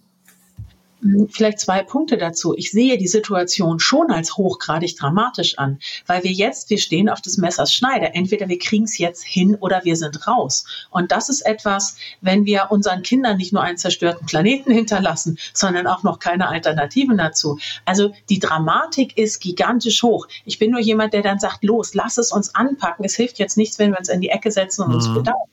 Hm, 1.01 1.29
vielleicht 1.29 1.59
zwei 1.59 1.83
Punkte 1.83 2.17
dazu. 2.17 2.55
Ich 2.55 2.71
sehe 2.71 2.97
die 2.97 3.07
Situation 3.07 3.79
schon 3.79 4.11
als 4.11 4.37
hochgradig 4.37 4.95
dramatisch 4.95 5.57
an, 5.57 5.79
weil 6.05 6.23
wir 6.23 6.31
jetzt, 6.31 6.69
wir 6.69 6.77
stehen 6.77 7.09
auf 7.09 7.21
des 7.21 7.37
Messers 7.37 7.73
Schneide. 7.73 8.13
Entweder 8.13 8.47
wir 8.47 8.59
kriegen 8.59 8.83
es 8.83 8.97
jetzt 8.97 9.23
hin 9.23 9.55
oder 9.55 9.83
wir 9.83 9.95
sind 9.95 10.27
raus. 10.27 10.65
Und 10.89 11.11
das 11.11 11.29
ist 11.29 11.41
etwas, 11.41 11.97
wenn 12.21 12.45
wir 12.45 12.67
unseren 12.69 13.01
Kindern 13.01 13.37
nicht 13.37 13.51
nur 13.51 13.63
einen 13.63 13.77
zerstörten 13.77 14.27
Planeten 14.27 14.71
hinterlassen, 14.71 15.37
sondern 15.53 15.87
auch 15.87 16.03
noch 16.03 16.19
keine 16.19 16.47
Alternativen 16.47 17.17
dazu. 17.17 17.57
Also 17.85 18.13
die 18.29 18.39
Dramatik 18.39 19.17
ist 19.17 19.39
gigantisch 19.39 20.03
hoch. 20.03 20.27
Ich 20.45 20.59
bin 20.59 20.71
nur 20.71 20.81
jemand, 20.81 21.13
der 21.13 21.23
dann 21.23 21.39
sagt, 21.39 21.63
los, 21.63 21.95
lass 21.95 22.17
es 22.17 22.31
uns 22.31 22.53
anpacken. 22.53 23.05
Es 23.05 23.15
hilft 23.15 23.39
jetzt 23.39 23.57
nichts, 23.57 23.79
wenn 23.79 23.91
wir 23.91 23.99
uns 23.99 24.09
in 24.09 24.21
die 24.21 24.29
Ecke 24.29 24.51
setzen 24.51 24.83
und 24.83 24.89
mhm. 24.89 24.95
uns 24.95 25.13
bedauern. 25.13 25.47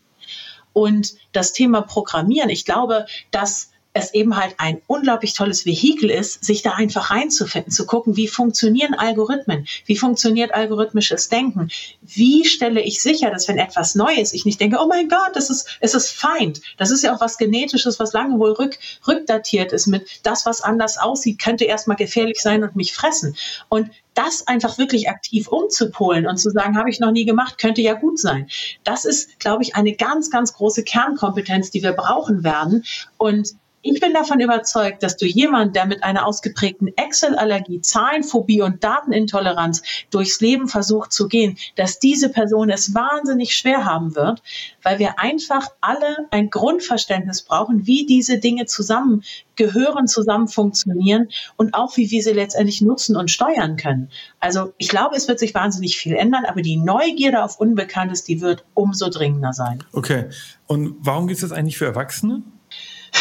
Und 0.75 1.15
das 1.33 1.53
Thema 1.53 1.81
Programmieren, 1.81 2.51
ich 2.51 2.65
glaube, 2.65 3.07
dass 3.31 3.71
es 3.99 4.15
eben 4.15 4.37
halt 4.37 4.55
ein 4.59 4.81
unglaublich 4.87 5.35
tolles 5.35 5.67
Vehikel 5.67 6.11
ist, 6.11 6.45
sich 6.45 6.63
da 6.63 6.73
einfach 6.73 7.11
reinzufinden, 7.11 7.73
zu 7.73 7.87
gucken, 7.87 8.17
wie 8.17 8.29
funktionieren 8.29 8.95
Algorithmen, 8.95 9.67
wie 9.87 9.97
funktioniert 9.97 10.55
algorithmisches 10.55 11.29
Denken, 11.29 11.69
wie 12.03 12.45
stelle 12.45 12.81
ich 12.81 13.03
sicher, 13.03 13.31
dass 13.31 13.49
wenn 13.49 13.59
etwas 13.59 13.95
Neues, 13.95 14.33
ich 14.33 14.45
nicht 14.45 14.61
denke, 14.61 14.79
oh 14.81 14.87
mein 14.87 15.09
Gott, 15.09 15.35
das 15.35 15.51
ist, 15.51 15.79
es 15.81 15.95
ist 15.95 16.11
Feind. 16.11 16.61
Das 16.77 16.91
ist 16.91 17.03
ja 17.03 17.15
auch 17.15 17.21
was 17.21 17.39
Genetisches, 17.39 17.99
was 17.99 18.13
lange 18.13 18.39
wohl 18.39 18.53
rück, 18.53 18.79
rückdatiert 19.07 19.73
ist 19.73 19.87
mit 19.87 20.21
das, 20.23 20.47
was 20.47 20.61
anders 20.61 20.99
aussieht, 20.99 21.39
könnte 21.39 21.65
erstmal 21.65 21.97
gefährlich 21.97 22.41
sein 22.41 22.63
und 22.63 22.77
mich 22.77 22.93
fressen. 22.93 23.37
Und 23.69 23.91
das 24.19 24.49
einfach 24.49 24.79
wirklich 24.79 25.09
aktiv 25.09 25.47
umzupolen 25.47 26.27
und 26.27 26.39
zu 26.39 26.51
sagen, 26.51 26.77
habe 26.77 26.91
ich 26.91 26.99
noch 26.99 27.13
nie 27.13 27.25
gemacht, 27.25 27.57
könnte 27.57 27.83
ja 27.83 27.95
gut 27.95 28.19
sein. 28.19 28.49
Das 28.83 29.05
ist, 29.05 29.39
glaube 29.39 29.63
ich, 29.63 29.77
eine 29.77 29.93
ganz, 29.93 30.31
ganz 30.31 30.53
große 30.55 30.83
Kernkompetenz, 30.83 31.71
die 31.71 31.85
wir 31.85 31.93
brauchen 31.93 32.43
werden. 32.43 32.85
Und 33.17 33.55
ich 33.95 34.01
bin 34.01 34.13
davon 34.13 34.41
überzeugt, 34.41 35.03
dass 35.03 35.17
du 35.17 35.27
jemand, 35.27 35.75
der 35.75 35.87
mit 35.87 36.03
einer 36.03 36.27
ausgeprägten 36.27 36.89
Excel-Allergie, 36.97 37.81
Zahlenphobie 37.81 38.63
und 38.63 38.85
Datenintoleranz 38.85 39.83
durchs 40.11 40.41
Leben 40.41 40.69
versucht 40.69 41.13
zu 41.13 41.29
gehen, 41.29 41.57
dass 41.77 41.99
diese 41.99 42.29
Person 42.29 42.71
es 42.71 42.95
wahnsinnig 42.95 43.57
schwer 43.57 43.85
haben 43.85 44.15
wird, 44.15 44.43
weil 44.83 44.99
wir 44.99 45.19
einfach 45.19 45.69
alle 45.81 46.29
ein 46.31 46.51
Grundverständnis 46.51 47.43
brauchen, 47.43 47.87
wie 47.87 48.07
diese 48.07 48.39
Dinge 48.39 48.67
zusammen 48.67 49.23
gehören, 49.57 50.07
zusammen 50.07 50.49
funktionieren 50.49 51.29
und 51.57 51.75
auch 51.75 51.97
wie 51.97 52.11
wir 52.11 52.23
sie 52.23 52.33
letztendlich 52.33 52.81
nutzen 52.81 53.17
und 53.17 53.31
steuern 53.31 53.77
können. 53.77 54.11
Also 54.39 54.73
ich 54.79 54.89
glaube, 54.89 55.17
es 55.17 55.29
wird 55.29 55.39
sich 55.39 55.55
wahnsinnig 55.55 55.99
viel 55.99 56.15
ändern, 56.15 56.45
aber 56.47 56.63
die 56.63 56.77
Neugierde 56.77 57.43
auf 57.43 57.59
Unbekanntes, 57.59 58.25
die 58.25 58.41
wird 58.41 58.65
umso 58.75 59.09
dringender 59.09 59.53
sein. 59.53 59.83
Okay. 59.93 60.27
Und 60.67 60.97
warum 61.01 61.27
gibt 61.27 61.43
es 61.43 61.49
das 61.49 61.57
eigentlich 61.57 61.79
für 61.79 61.87
Erwachsene? 61.87 62.43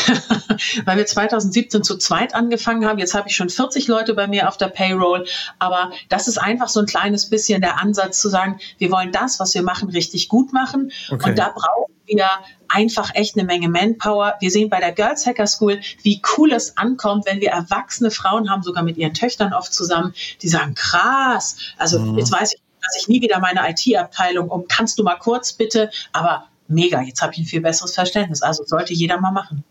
weil 0.86 0.98
wir 0.98 1.06
2017 1.06 1.84
zu 1.84 1.98
zweit 1.98 2.36
angefangen 2.36 2.86
haben. 2.86 3.00
Jetzt 3.00 3.14
habe 3.14 3.30
ich 3.30 3.36
schon 3.36 3.50
40 3.50 3.88
Leute 3.88 4.14
bei 4.14 4.28
mir 4.28 4.48
auf 4.48 4.58
der 4.58 4.68
Payroll. 4.68 5.26
Aber 5.60 5.92
das 6.10 6.28
ist 6.28 6.38
einfach 6.38 6.70
so 6.70 6.80
ein 6.80 6.86
kleines 6.86 7.30
bisschen 7.30 7.62
der 7.62 7.80
Ansatz 7.82 8.20
zu 8.20 8.30
sagen, 8.30 8.60
wir 8.78 8.92
wollen 8.92 9.12
das, 9.12 9.40
was 9.40 9.54
wir 9.54 9.64
machen, 9.64 9.90
richtig 9.90 10.30
gut 10.30 10.54
machen. 10.54 10.92
Okay. 11.10 11.30
Und 11.30 11.40
da 11.40 11.50
brauchen 11.50 11.94
wir 12.06 12.30
einfach 12.70 13.12
echt 13.14 13.38
eine 13.38 13.46
Menge 13.46 13.70
Manpower. 13.70 14.36
Wir 14.40 14.52
sehen 14.52 14.70
bei 14.70 14.80
der 14.80 14.92
Girls 14.92 15.26
Hacker 15.26 15.48
School, 15.48 15.80
wie 16.04 16.22
cool 16.38 16.52
es 16.54 16.78
ankommt, 16.78 17.26
wenn 17.26 17.42
wir 17.42 17.52
erwachsene 17.52 18.12
Frauen 18.12 18.50
haben, 18.50 18.64
sogar 18.64 18.84
mit 18.84 18.98
ihren 18.98 19.14
Töchtern 19.14 19.54
oft 19.54 19.74
zusammen, 19.74 20.14
die 20.42 20.48
sagen, 20.48 20.74
krass, 20.74 21.58
also 21.78 22.00
mhm. 22.00 22.18
jetzt 22.18 22.32
weiß 22.32 22.54
ich, 22.54 22.62
dass 22.82 23.02
ich 23.02 23.08
nie 23.08 23.22
wieder 23.22 23.40
meine 23.40 23.70
IT-Abteilung 23.70 24.50
um, 24.50 24.66
kannst 24.68 24.98
du 24.98 25.04
mal 25.04 25.16
kurz 25.16 25.54
bitte, 25.54 25.90
aber 26.14 26.48
mega, 26.68 27.02
jetzt 27.02 27.22
habe 27.22 27.34
ich 27.34 27.40
ein 27.40 27.46
viel 27.46 27.62
besseres 27.62 27.94
Verständnis. 27.94 28.42
Also 28.42 28.64
sollte 28.66 28.94
jeder 28.94 29.20
mal 29.20 29.32
machen. 29.32 29.64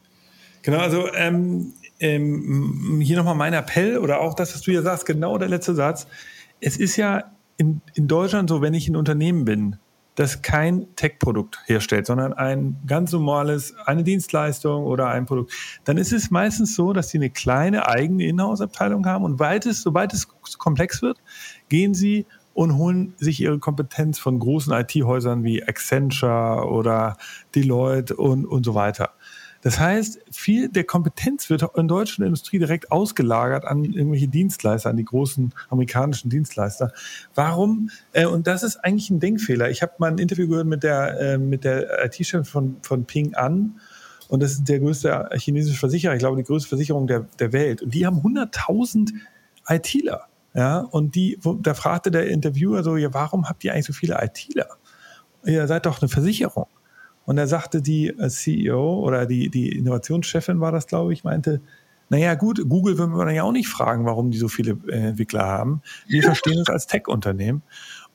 Genau, 0.66 0.78
also 0.78 1.06
ähm, 1.14 1.74
ähm, 2.00 2.98
hier 3.00 3.16
nochmal 3.16 3.36
mein 3.36 3.52
Appell 3.52 3.98
oder 3.98 4.18
auch 4.20 4.34
das, 4.34 4.52
was 4.52 4.62
du 4.62 4.72
ja 4.72 4.82
sagst, 4.82 5.06
genau 5.06 5.38
der 5.38 5.46
letzte 5.46 5.76
Satz. 5.76 6.08
Es 6.60 6.76
ist 6.76 6.96
ja 6.96 7.30
in, 7.56 7.82
in 7.94 8.08
Deutschland 8.08 8.50
so, 8.50 8.62
wenn 8.62 8.74
ich 8.74 8.88
ein 8.88 8.96
Unternehmen 8.96 9.44
bin, 9.44 9.76
das 10.16 10.42
kein 10.42 10.88
Tech-Produkt 10.96 11.60
herstellt, 11.66 12.06
sondern 12.06 12.32
ein 12.32 12.78
ganz 12.84 13.12
normales, 13.12 13.76
eine 13.84 14.02
Dienstleistung 14.02 14.86
oder 14.86 15.06
ein 15.06 15.24
Produkt, 15.24 15.52
dann 15.84 15.98
ist 15.98 16.12
es 16.12 16.32
meistens 16.32 16.74
so, 16.74 16.92
dass 16.92 17.10
sie 17.10 17.18
eine 17.18 17.30
kleine 17.30 17.86
eigene 17.86 18.24
Inhouse-Abteilung 18.24 19.06
haben 19.06 19.22
und 19.24 19.40
es, 19.40 19.82
sobald 19.82 20.12
es 20.14 20.26
komplex 20.58 21.00
wird, 21.00 21.18
gehen 21.68 21.94
sie 21.94 22.26
und 22.54 22.76
holen 22.76 23.14
sich 23.18 23.40
ihre 23.40 23.60
Kompetenz 23.60 24.18
von 24.18 24.40
großen 24.40 24.72
IT-Häusern 24.72 25.44
wie 25.44 25.62
Accenture 25.62 26.66
oder 26.68 27.18
Deloitte 27.54 28.16
und, 28.16 28.46
und 28.46 28.64
so 28.64 28.74
weiter. 28.74 29.10
Das 29.66 29.80
heißt, 29.80 30.20
viel 30.30 30.68
der 30.68 30.84
Kompetenz 30.84 31.50
wird 31.50 31.62
in 31.62 31.88
der 31.88 31.96
deutschen 31.96 32.24
Industrie 32.24 32.60
direkt 32.60 32.92
ausgelagert 32.92 33.64
an 33.64 33.82
irgendwelche 33.82 34.28
Dienstleister, 34.28 34.90
an 34.90 34.96
die 34.96 35.04
großen 35.04 35.52
amerikanischen 35.70 36.30
Dienstleister. 36.30 36.92
Warum? 37.34 37.90
Äh, 38.12 38.26
und 38.26 38.46
das 38.46 38.62
ist 38.62 38.76
eigentlich 38.76 39.10
ein 39.10 39.18
Denkfehler. 39.18 39.68
Ich 39.68 39.82
habe 39.82 39.94
mal 39.98 40.12
ein 40.12 40.18
Interview 40.18 40.46
gehört 40.46 40.68
mit 40.68 40.84
der, 40.84 41.20
äh, 41.20 41.58
der 41.58 42.04
IT-Chefin 42.04 42.44
von, 42.44 42.76
von 42.82 43.06
Ping 43.06 43.34
An. 43.34 43.80
Und 44.28 44.40
das 44.40 44.52
ist 44.52 44.68
der 44.68 44.78
größte 44.78 45.30
chinesische 45.34 45.80
Versicherer, 45.80 46.14
ich 46.14 46.20
glaube, 46.20 46.36
die 46.36 46.44
größte 46.44 46.68
Versicherung 46.68 47.08
der, 47.08 47.26
der 47.40 47.52
Welt. 47.52 47.82
Und 47.82 47.92
die 47.92 48.06
haben 48.06 48.18
100.000 48.18 49.14
ITler. 49.68 50.28
Ja, 50.54 50.78
und 50.78 51.16
die, 51.16 51.40
wo, 51.42 51.54
da 51.54 51.74
fragte 51.74 52.12
der 52.12 52.28
Interviewer 52.28 52.84
so, 52.84 52.96
ja, 52.96 53.12
warum 53.12 53.48
habt 53.48 53.64
ihr 53.64 53.72
eigentlich 53.72 53.86
so 53.86 53.92
viele 53.92 54.16
ITler? 54.22 54.68
Ihr 55.44 55.66
seid 55.66 55.86
doch 55.86 56.00
eine 56.00 56.08
Versicherung. 56.08 56.68
Und 57.26 57.36
da 57.36 57.46
sagte 57.46 57.82
die 57.82 58.08
äh, 58.08 58.28
CEO 58.28 59.00
oder 59.00 59.26
die, 59.26 59.50
die 59.50 59.76
Innovationschefin 59.76 60.60
war 60.60 60.72
das, 60.72 60.86
glaube 60.86 61.12
ich, 61.12 61.24
meinte, 61.24 61.60
naja 62.08 62.34
gut, 62.34 62.62
Google 62.68 62.98
würden 62.98 63.16
wir 63.16 63.24
dann 63.24 63.34
ja 63.34 63.42
auch 63.42 63.52
nicht 63.52 63.68
fragen, 63.68 64.04
warum 64.06 64.30
die 64.30 64.38
so 64.38 64.48
viele 64.48 64.78
äh, 64.88 65.08
Entwickler 65.08 65.44
haben. 65.44 65.82
Wir 66.06 66.22
verstehen 66.22 66.60
es 66.60 66.70
als 66.70 66.86
Tech-Unternehmen. 66.86 67.62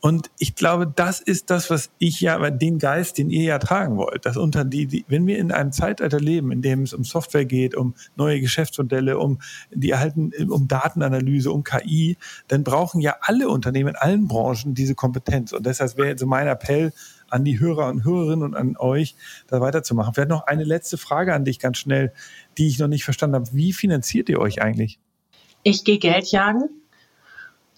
Und 0.04 0.32
ich 0.40 0.56
glaube, 0.56 0.92
das 0.94 1.20
ist 1.20 1.52
das, 1.52 1.70
was 1.70 1.92
ich 2.00 2.22
ja, 2.22 2.50
den 2.50 2.80
Geist, 2.80 3.20
den 3.20 3.30
ihr 3.30 3.44
ja 3.44 3.60
tragen 3.60 3.98
wollt. 3.98 4.26
Dass 4.26 4.36
unter 4.36 4.66
die, 4.66 4.88
die, 4.88 5.06
wenn 5.08 5.28
wir 5.28 5.38
in 5.38 5.52
einem 5.52 5.72
Zeitalter 5.72 6.20
leben, 6.20 6.52
in 6.52 6.64
dem 6.64 6.82
es 6.82 6.94
um 6.94 7.04
Software 7.04 7.46
geht, 7.46 7.76
um 7.76 7.94
neue 8.16 8.42
Geschäftsmodelle, 8.42 9.20
um 9.20 9.38
die 9.70 9.92
erhalten, 9.92 10.32
um 10.50 10.68
Datenanalyse, 10.68 11.52
um 11.52 11.64
KI, 11.64 12.18
dann 12.48 12.64
brauchen 12.64 13.00
ja 13.00 13.18
alle 13.22 13.48
Unternehmen 13.50 13.90
in 13.90 13.96
allen 13.96 14.28
Branchen 14.28 14.74
diese 14.74 14.96
Kompetenz. 14.96 15.54
Und 15.54 15.68
deshalb 15.68 15.96
wäre 15.98 16.18
so 16.18 16.26
mein 16.26 16.48
Appell 16.48 16.94
an 17.32 17.46
die 17.46 17.60
Hörer 17.60 17.88
und 17.88 18.04
Hörerinnen 18.04 18.44
und 18.44 18.56
an 18.56 18.76
euch, 18.78 19.16
da 19.48 19.62
weiterzumachen. 19.62 20.14
Vielleicht 20.14 20.30
noch 20.30 20.48
eine 20.48 20.64
letzte 20.64 20.98
Frage 20.98 21.34
an 21.34 21.46
dich 21.46 21.60
ganz 21.60 21.78
schnell, 21.78 22.14
die 22.58 22.68
ich 22.68 22.80
noch 22.80 22.88
nicht 22.88 23.04
verstanden 23.04 23.36
habe. 23.36 23.50
Wie 23.52 23.74
finanziert 23.74 24.30
ihr 24.30 24.40
euch 24.40 24.62
eigentlich? 24.62 25.00
Ich 25.64 25.84
gehe 25.84 26.00
Geld 26.00 26.32
jagen 26.32 26.70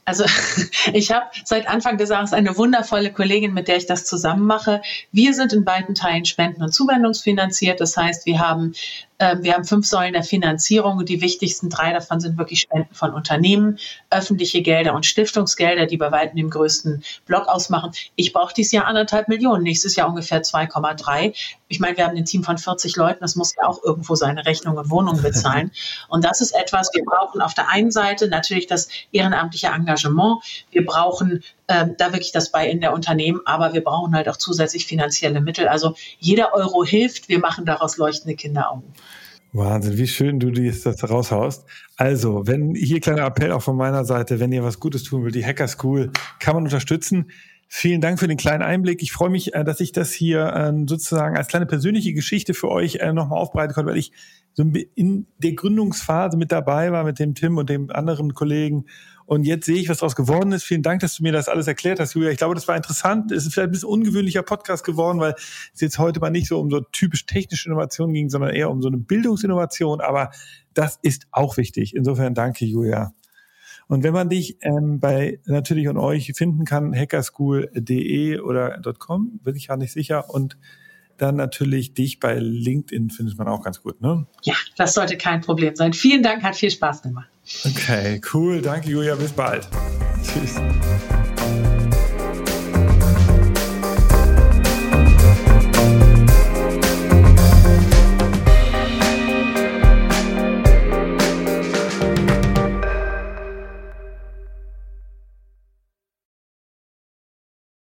Also 0.06 0.26
ich 0.94 1.12
habe 1.12 1.26
seit 1.44 1.68
Anfang 1.68 1.98
des 1.98 2.10
Jahres 2.10 2.34
eine 2.34 2.58
wundervolle 2.58 3.12
Kollegin, 3.12 3.54
mit 3.54 3.68
der 3.68 3.78
ich 3.78 3.86
das 3.86 4.06
zusammen 4.06 4.46
mache. 4.46 4.82
Wir 5.12 5.34
sind 5.34 5.54
in 5.54 5.64
beiden 5.64 5.96
Teilen 5.96 6.26
spenden- 6.26 6.64
und 6.64 6.74
zuwendungsfinanziert. 6.74 7.80
Das 7.82 7.96
heißt, 7.98 8.26
wir 8.26 8.40
haben 8.40 8.74
wir 9.20 9.54
haben 9.54 9.64
fünf 9.64 9.86
Säulen 9.88 10.14
der 10.14 10.24
Finanzierung 10.24 11.06
die 11.06 11.22
wichtigsten 11.22 11.70
drei 11.70 11.94
davon 11.94 12.20
sind 12.20 12.38
wirklich 12.38 12.62
Spenden 12.62 12.94
von 12.94 13.14
Unternehmen, 13.14 13.80
öffentliche 14.10 14.62
Gelder 14.62 14.94
und 14.94 15.06
Stiftungsgelder, 15.06 15.86
die 15.86 15.98
bei 15.98 16.12
weitem 16.12 16.38
den 16.38 16.50
größten 16.50 17.04
Block 17.26 17.48
ausmachen. 17.48 17.92
Ich 18.16 18.34
brauche 18.34 18.54
dieses 18.54 18.72
Jahr 18.72 18.86
anderthalb 18.86 19.28
Millionen, 19.28 19.64
nächstes 19.64 19.96
Jahr 19.96 20.10
ungefähr 20.10 20.42
2,3. 20.42 21.36
Ich 21.68 21.80
meine, 21.80 21.98
wir 21.98 22.06
haben 22.06 22.18
ein 22.18 22.26
Team 22.26 22.44
von 22.44 22.58
40 22.58 22.96
Leuten, 22.96 23.20
das 23.22 23.36
muss 23.36 23.56
ja 23.56 23.68
auch 23.68 23.84
irgendwo 23.84 24.16
seine 24.16 24.46
Rechnung 24.46 24.78
und 24.78 24.90
Wohnungen 24.90 25.22
bezahlen. 25.22 25.72
Und 26.10 26.24
das 26.24 26.42
ist 26.42 26.52
etwas, 26.52 26.90
wir 26.94 27.04
brauchen 27.04 27.42
auf 27.42 27.54
der 27.54 27.70
einen 27.70 27.92
Seite 27.92 28.28
natürlich 28.28 28.68
das 28.68 28.90
ehrenamtliche 29.12 29.68
Engagement. 29.68 30.44
Wir 30.72 30.86
brauchen 30.86 31.44
ähm, 31.68 31.96
da 31.98 32.12
wirklich 32.12 32.32
das 32.32 32.52
bei 32.52 32.70
in 32.70 32.82
der 32.82 32.94
Unternehmen, 32.94 33.42
aber 33.46 33.74
wir 33.74 33.84
brauchen 33.84 34.16
halt 34.16 34.28
auch 34.30 34.38
zusätzlich 34.38 34.86
finanzielle 34.86 35.42
Mittel. 35.42 35.68
Also 35.68 35.96
jeder 36.20 36.54
Euro 36.54 36.84
hilft, 36.84 37.30
wir 37.30 37.40
machen 37.40 37.66
daraus 37.66 37.98
leuchtende 37.98 38.36
Kinderaugen. 38.36 38.84
Wahnsinn, 39.54 39.98
wie 39.98 40.08
schön 40.08 40.40
du 40.40 40.50
das 40.50 41.10
raushaust. 41.10 41.66
Also, 41.96 42.48
wenn 42.48 42.74
hier 42.74 43.00
kleiner 43.00 43.26
Appell 43.26 43.52
auch 43.52 43.62
von 43.62 43.78
meiner 43.78 44.04
Seite, 44.04 44.40
wenn 44.40 44.52
ihr 44.52 44.64
was 44.64 44.80
Gutes 44.80 45.04
tun 45.04 45.22
wollt, 45.22 45.36
die 45.36 45.46
Hacker 45.46 45.68
School 45.68 46.12
kann 46.40 46.56
man 46.56 46.64
unterstützen. 46.64 47.30
Vielen 47.68 48.02
Dank 48.02 48.20
für 48.20 48.28
den 48.28 48.38
kleinen 48.38 48.64
Einblick. 48.64 49.02
Ich 49.02 49.12
freue 49.12 49.30
mich, 49.30 49.54
äh, 49.54 49.64
dass 49.64 49.80
ich 49.80 49.92
das 49.92 50.12
hier 50.12 50.54
ähm, 50.56 50.88
sozusagen 50.88 51.38
als 51.38 51.48
kleine 51.48 51.66
persönliche 51.66 52.14
Geschichte 52.14 52.54
für 52.54 52.70
euch 52.70 52.96
äh, 52.96 53.14
nochmal 53.14 53.40
aufbereiten 53.40 53.74
konnte, 53.74 53.92
weil 53.92 53.98
ich 53.98 54.12
so 54.54 54.64
in 54.96 55.28
der 55.38 55.54
Gründungsphase 55.54 56.38
mit 56.38 56.52
dabei 56.52 56.92
war 56.92 57.04
mit 57.04 57.20
dem 57.20 57.34
Tim 57.34 57.58
und 57.58 57.70
dem 57.70 57.90
anderen 57.90 58.34
Kollegen 58.34 58.86
und 59.26 59.46
jetzt 59.46 59.66
sehe 59.66 59.78
ich, 59.78 59.90
was 59.90 60.00
daraus 60.00 60.16
geworden 60.16 60.52
ist. 60.52 60.64
Vielen 60.64 60.82
Dank, 60.82 61.02
dass 61.02 61.18
du 61.18 61.24
mir 61.24 61.32
das 61.32 61.48
alles 61.48 61.68
erklärt 61.68 62.00
hast, 62.00 62.14
Julia. 62.14 62.32
Ich 62.32 62.38
glaube, 62.38 62.56
das 62.56 62.68
war 62.68 62.76
interessant. 62.76 63.32
Es 63.32 63.46
ist 63.46 63.54
vielleicht 63.54 63.70
ein 63.70 63.72
bisschen 63.72 63.90
ungewöhnlicher 63.90 64.44
Podcast 64.44 64.84
geworden, 64.84 65.20
weil 65.20 65.36
es 65.74 65.82
jetzt 65.82 66.00
heute 66.00 66.20
mal 66.20 66.30
nicht 66.30 66.48
so 66.48 66.60
um 66.60 66.70
so 66.70 66.82
typisch 66.82 67.26
technische 67.26 67.70
Innovationen 67.70 68.14
ging, 68.14 68.30
sondern 68.30 68.52
eher 68.52 68.70
um 68.70 68.82
so 68.82 68.88
eine 68.88 68.98
Bildungsinnovation. 68.98 70.02
Aber 70.02 70.32
das 70.74 71.00
ist 71.02 71.28
auch 71.32 71.58
wichtig. 71.58 71.96
Insofern 71.96 72.34
danke, 72.34 72.66
Julia. 72.66 73.14
Und 73.88 74.04
wenn 74.04 74.14
man 74.14 74.30
dich 74.30 74.58
ähm, 74.62 75.00
bei 75.00 75.40
natürlich 75.46 75.88
und 75.88 75.98
euch 75.98 76.32
finden 76.36 76.66
kann, 76.66 76.96
hackerschool.de 76.96 78.40
oder 78.40 78.82
.com, 78.98 79.40
bin 79.44 79.56
ich 79.56 79.68
gar 79.68 79.78
nicht 79.78 79.92
sicher. 79.92 80.30
Und 80.30 80.58
dann 81.18 81.36
natürlich 81.36 81.94
dich 81.94 82.20
bei 82.20 82.38
LinkedIn 82.40 83.10
findet 83.10 83.38
man 83.38 83.48
auch 83.48 83.64
ganz 83.64 83.82
gut, 83.82 84.02
ne? 84.02 84.26
Ja, 84.44 84.56
das 84.78 84.94
sollte 84.94 85.18
kein 85.18 85.42
Problem 85.42 85.76
sein. 85.76 85.94
Vielen 85.94 86.24
Dank, 86.24 86.44
hat 86.44 86.56
viel 86.56 86.72
Spaß 86.72 87.02
gemacht. 87.04 87.28
Okay, 87.66 88.22
cool. 88.34 88.62
Danke, 88.62 88.90
Julia. 88.90 89.16
Bis 89.16 89.32
bald. 89.32 89.68
Tschüss. 90.24 90.60